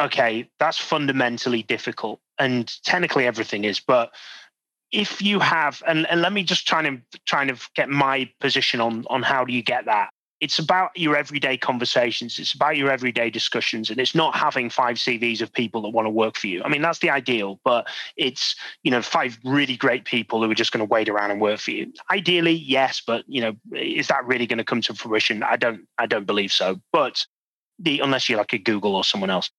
[0.00, 4.12] okay, that's fundamentally difficult, and technically everything is, but
[4.90, 8.80] if you have, and, and let me just try and trying to get my position
[8.80, 10.10] on on how do you get that
[10.40, 14.96] it's about your everyday conversations it's about your everyday discussions and it's not having five
[14.96, 16.62] cvs of people that want to work for you.
[16.64, 20.54] I mean that's the ideal but it's you know five really great people who are
[20.54, 21.92] just going to wait around and work for you.
[22.10, 25.42] Ideally yes but you know is that really going to come to fruition?
[25.42, 27.24] I don't i don't believe so but
[27.78, 29.50] the unless you're like a google or someone else.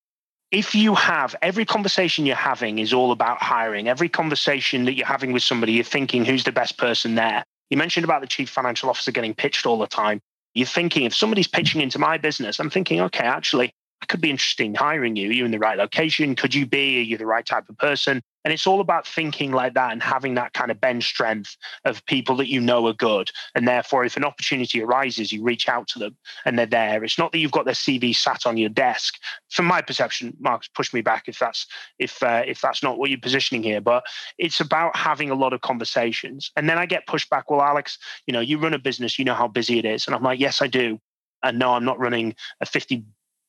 [0.51, 3.87] If you have every conversation you're having is all about hiring.
[3.87, 7.43] Every conversation that you're having with somebody you're thinking who's the best person there.
[7.69, 10.21] You mentioned about the chief financial officer getting pitched all the time
[10.53, 14.29] you're thinking if somebody's pitching into my business, I'm thinking, okay, actually, I could be
[14.29, 15.29] interested in hiring you.
[15.29, 16.35] Are you in the right location?
[16.35, 16.99] Could you be?
[16.99, 18.21] Are you the right type of person?
[18.43, 22.05] And it's all about thinking like that and having that kind of bench strength of
[22.05, 23.31] people that you know are good.
[23.55, 27.03] And therefore, if an opportunity arises, you reach out to them and they're there.
[27.03, 29.15] It's not that you've got their CV sat on your desk.
[29.49, 31.67] From my perception, Mark's push me back if that's
[31.97, 33.81] if uh, if that's not what you're positioning here.
[33.81, 34.03] But
[34.37, 36.51] it's about having a lot of conversations.
[36.55, 37.49] And then I get pushed back.
[37.49, 40.05] Well, Alex, you know, you run a business, you know how busy it is.
[40.05, 40.99] And I'm like, yes, I do.
[41.43, 43.03] And no, I'm not running a 50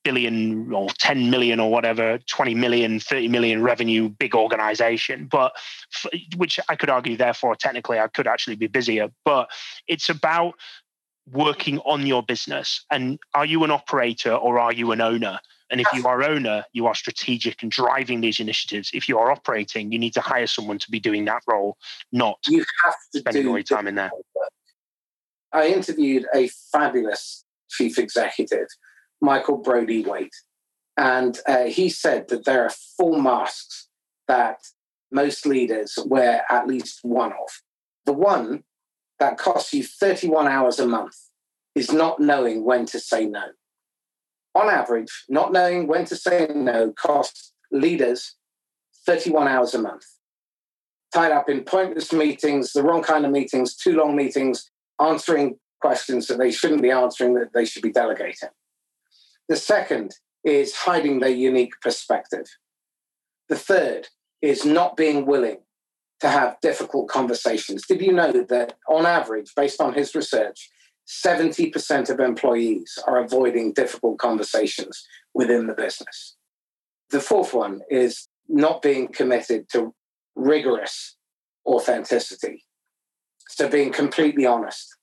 [0.05, 5.26] billion or 10 million or whatever 20 million 30 million revenue big organization.
[5.30, 5.53] But
[6.36, 9.11] which i could argue therefore technically i could actually be busier.
[9.24, 9.51] But
[9.86, 10.55] it's about
[11.30, 12.84] working on your business.
[12.90, 15.38] And are you an operator or are you an owner?
[15.70, 18.90] And if you are owner you are strategic and driving these initiatives.
[18.92, 21.76] If you are operating you need to hire someone to be doing that role
[22.11, 24.11] not you have to spending all your time in there.
[25.53, 28.66] i interviewed a fabulous chief executive
[29.21, 30.35] Michael Brody-Waite.
[30.97, 33.89] And uh, he said that there are four masks
[34.29, 34.61] that
[35.11, 37.62] most leaders wear at least one of.
[38.07, 38.64] The one
[39.18, 41.16] that costs you 31 hours a month
[41.75, 43.45] is not knowing when to say no.
[44.55, 48.37] On average, not knowing when to say no costs leaders
[49.07, 50.05] 31 hours a month.
[51.12, 56.27] Tied up in pointless meetings, the wrong kind of meetings, too long meetings, answering questions
[56.27, 58.51] that they shouldn't be answering, that they should be delegating.
[59.51, 62.46] The second is hiding their unique perspective.
[63.48, 64.07] The third
[64.40, 65.59] is not being willing
[66.20, 67.84] to have difficult conversations.
[67.84, 70.70] Did you know that on average, based on his research,
[71.09, 76.36] 70% of employees are avoiding difficult conversations within the business?
[77.11, 79.92] The fourth one is not being committed to
[80.36, 81.16] rigorous
[81.66, 82.64] authenticity.
[83.48, 84.94] So being completely honest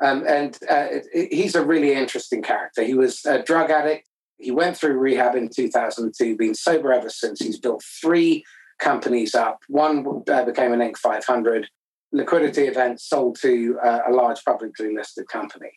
[0.00, 2.84] um, and uh, he's a really interesting character.
[2.84, 4.08] He was a drug addict.
[4.38, 7.40] He went through rehab in 2002, been sober ever since.
[7.40, 8.44] He's built three
[8.78, 9.58] companies up.
[9.68, 10.96] One uh, became an Inc.
[10.96, 11.68] 500
[12.12, 15.72] liquidity event, sold to uh, a large publicly listed company.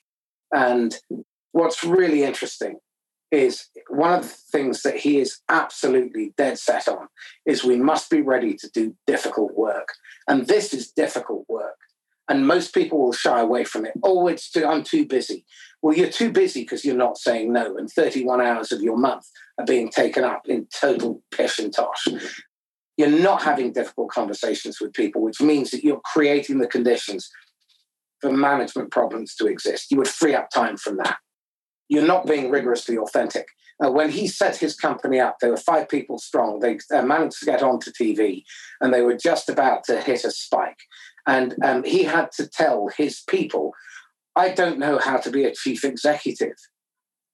[0.53, 0.95] And
[1.51, 2.77] what's really interesting
[3.31, 7.07] is one of the things that he is absolutely dead set on
[7.45, 9.87] is we must be ready to do difficult work.
[10.27, 11.77] And this is difficult work
[12.31, 13.91] and most people will shy away from it.
[14.03, 15.45] Oh, it's too, I'm too busy.
[15.81, 19.25] Well, you're too busy because you're not saying no, and 31 hours of your month
[19.57, 22.07] are being taken up in total pish and tosh.
[22.95, 27.29] You're not having difficult conversations with people, which means that you're creating the conditions
[28.21, 29.91] for management problems to exist.
[29.91, 31.17] You would free up time from that.
[31.89, 33.47] You're not being rigorously authentic.
[33.83, 36.59] Uh, when he set his company up, they were five people strong.
[36.59, 38.43] They uh, managed to get onto TV
[38.79, 40.79] and they were just about to hit a spike.
[41.27, 43.73] And um, he had to tell his people,
[44.35, 46.55] I don't know how to be a chief executive.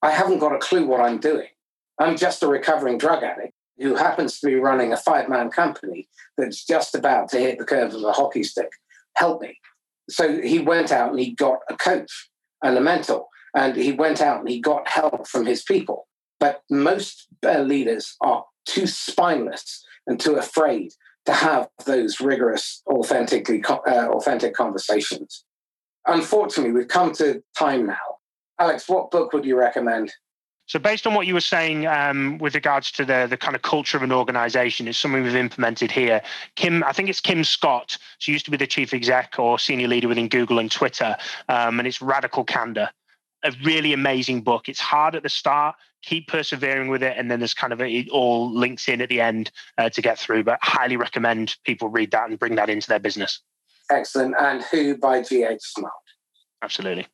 [0.01, 1.47] I haven't got a clue what I'm doing.
[1.99, 6.07] I'm just a recovering drug addict who happens to be running a five man company
[6.37, 8.71] that's just about to hit the curve of a hockey stick.
[9.15, 9.59] Help me.
[10.09, 12.29] So he went out and he got a coach
[12.63, 16.07] and a mentor, and he went out and he got help from his people.
[16.39, 20.91] But most uh, leaders are too spineless and too afraid
[21.27, 25.43] to have those rigorous, authentically uh, authentic conversations.
[26.05, 28.17] Unfortunately, we've come to time now.
[28.59, 30.13] Alex, what book would you recommend?
[30.67, 33.61] So, based on what you were saying um, with regards to the the kind of
[33.61, 36.21] culture of an organization, it's something we've implemented here.
[36.55, 37.97] Kim, I think it's Kim Scott.
[38.19, 41.17] She used to be the chief exec or senior leader within Google and Twitter,
[41.49, 42.89] um, and it's Radical Candor.
[43.43, 44.69] A really amazing book.
[44.69, 47.87] It's hard at the start keep persevering with it and then there's kind of a,
[47.87, 51.89] it all links in at the end uh, to get through but highly recommend people
[51.89, 53.41] read that and bring that into their business.
[53.89, 54.35] Excellent.
[54.39, 55.93] And who by gh smart?
[56.61, 57.07] Absolutely.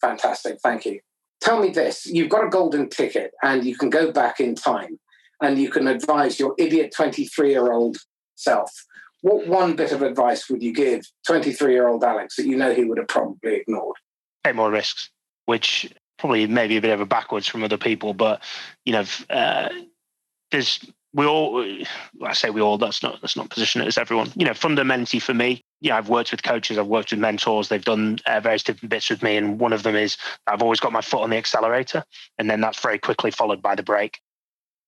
[0.00, 0.58] Fantastic.
[0.62, 1.00] Thank you.
[1.40, 2.06] Tell me this.
[2.06, 4.98] You've got a golden ticket and you can go back in time
[5.40, 7.96] and you can advise your idiot 23 year old
[8.36, 8.70] self.
[9.22, 12.74] What one bit of advice would you give 23 year old alex that you know
[12.74, 13.96] he would have probably ignored?
[14.44, 15.10] Take more risks
[15.50, 18.42] which probably maybe a bit of a backwards from other people, but
[18.84, 19.70] you know, uh,
[20.50, 20.80] there's
[21.12, 21.64] we all
[22.22, 24.30] I say we all that's not that's not position it as everyone.
[24.36, 27.84] You know, fundamentally for me, yeah, I've worked with coaches, I've worked with mentors, they've
[27.84, 30.16] done uh, various different bits with me, and one of them is
[30.46, 32.04] I've always got my foot on the accelerator,
[32.38, 34.20] and then that's very quickly followed by the brake.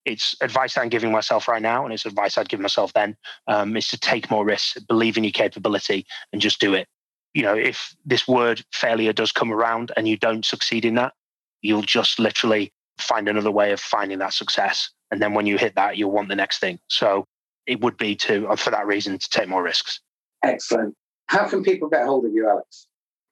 [0.05, 3.17] It's advice I'm giving myself right now, and it's advice I'd give myself then,
[3.47, 6.89] um, is to take more risks, believe in your capability, and just do it.
[7.35, 11.15] You know, if this word failure does come around and you don't succeed in that,
[11.63, 15.75] you'll just literally find another way of finding that success and then when you hit
[15.75, 16.81] that, you'll want the next thing.
[16.89, 17.27] So
[17.67, 20.01] it would be to, uh, for that reason, to take more risks.
[20.43, 20.97] Excellent.
[21.27, 22.87] How can people get hold of you, Alex?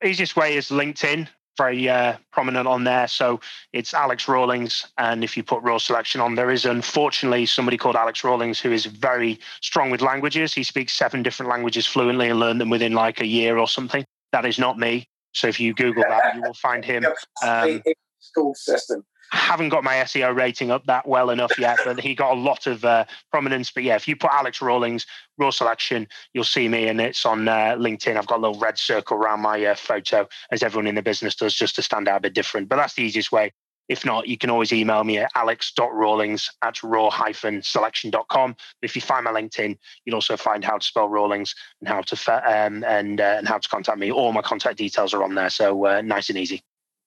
[0.04, 1.26] Easiest way is LinkedIn,
[1.56, 3.08] very uh, prominent on there.
[3.08, 3.40] So
[3.72, 4.86] it's Alex Rawlings.
[4.98, 8.72] And if you put Raw Selection on, there is unfortunately somebody called Alex Rawlings who
[8.72, 10.52] is very strong with languages.
[10.52, 14.04] He speaks seven different languages fluently and learned them within like a year or something.
[14.32, 15.08] That is not me.
[15.32, 17.06] So if you Google that, you will find him.
[17.42, 17.82] Um,
[18.20, 22.14] school system I haven't got my SEO rating up that well enough yet, but he
[22.14, 23.70] got a lot of uh, prominence.
[23.70, 25.06] But yeah, if you put Alex Rawlings,
[25.38, 28.16] Raw Selection, you'll see me, and it's on uh, LinkedIn.
[28.16, 31.36] I've got a little red circle around my uh, photo, as everyone in the business
[31.36, 32.68] does, just to stand out a bit different.
[32.68, 33.52] But that's the easiest way.
[33.88, 38.56] If not, you can always email me at alex.rawlings at raw-selection.com.
[38.82, 42.16] If you find my LinkedIn, you'll also find how to spell Rawlings and how to
[42.48, 44.12] um, and uh, and how to contact me.
[44.12, 46.62] All my contact details are on there, so uh, nice and easy.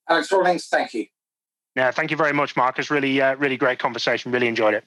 [0.10, 1.06] Alex Rawlings, thank you.
[1.76, 2.92] Yeah, thank you very much, Marcus.
[2.92, 4.32] Really, uh, really great conversation.
[4.32, 4.84] Really enjoyed it.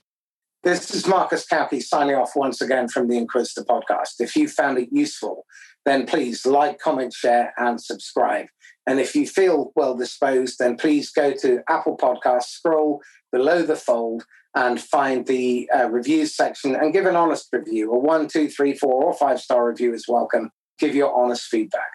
[0.62, 4.20] This is Marcus Cauchi signing off once again from the Inquisitor podcast.
[4.20, 5.46] If you found it useful,
[5.84, 8.46] then please like, comment, share, and subscribe.
[8.86, 13.00] And if you feel well disposed, then please go to Apple Podcasts, scroll
[13.32, 14.24] below the fold,
[14.56, 17.92] and find the uh, reviews section and give an honest review.
[17.92, 20.50] A one, two, three, four, or five star review is welcome.
[20.78, 21.90] Give your honest feedback.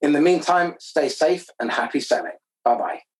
[0.00, 2.32] In the meantime, stay safe and happy selling.
[2.68, 3.17] Bye bye.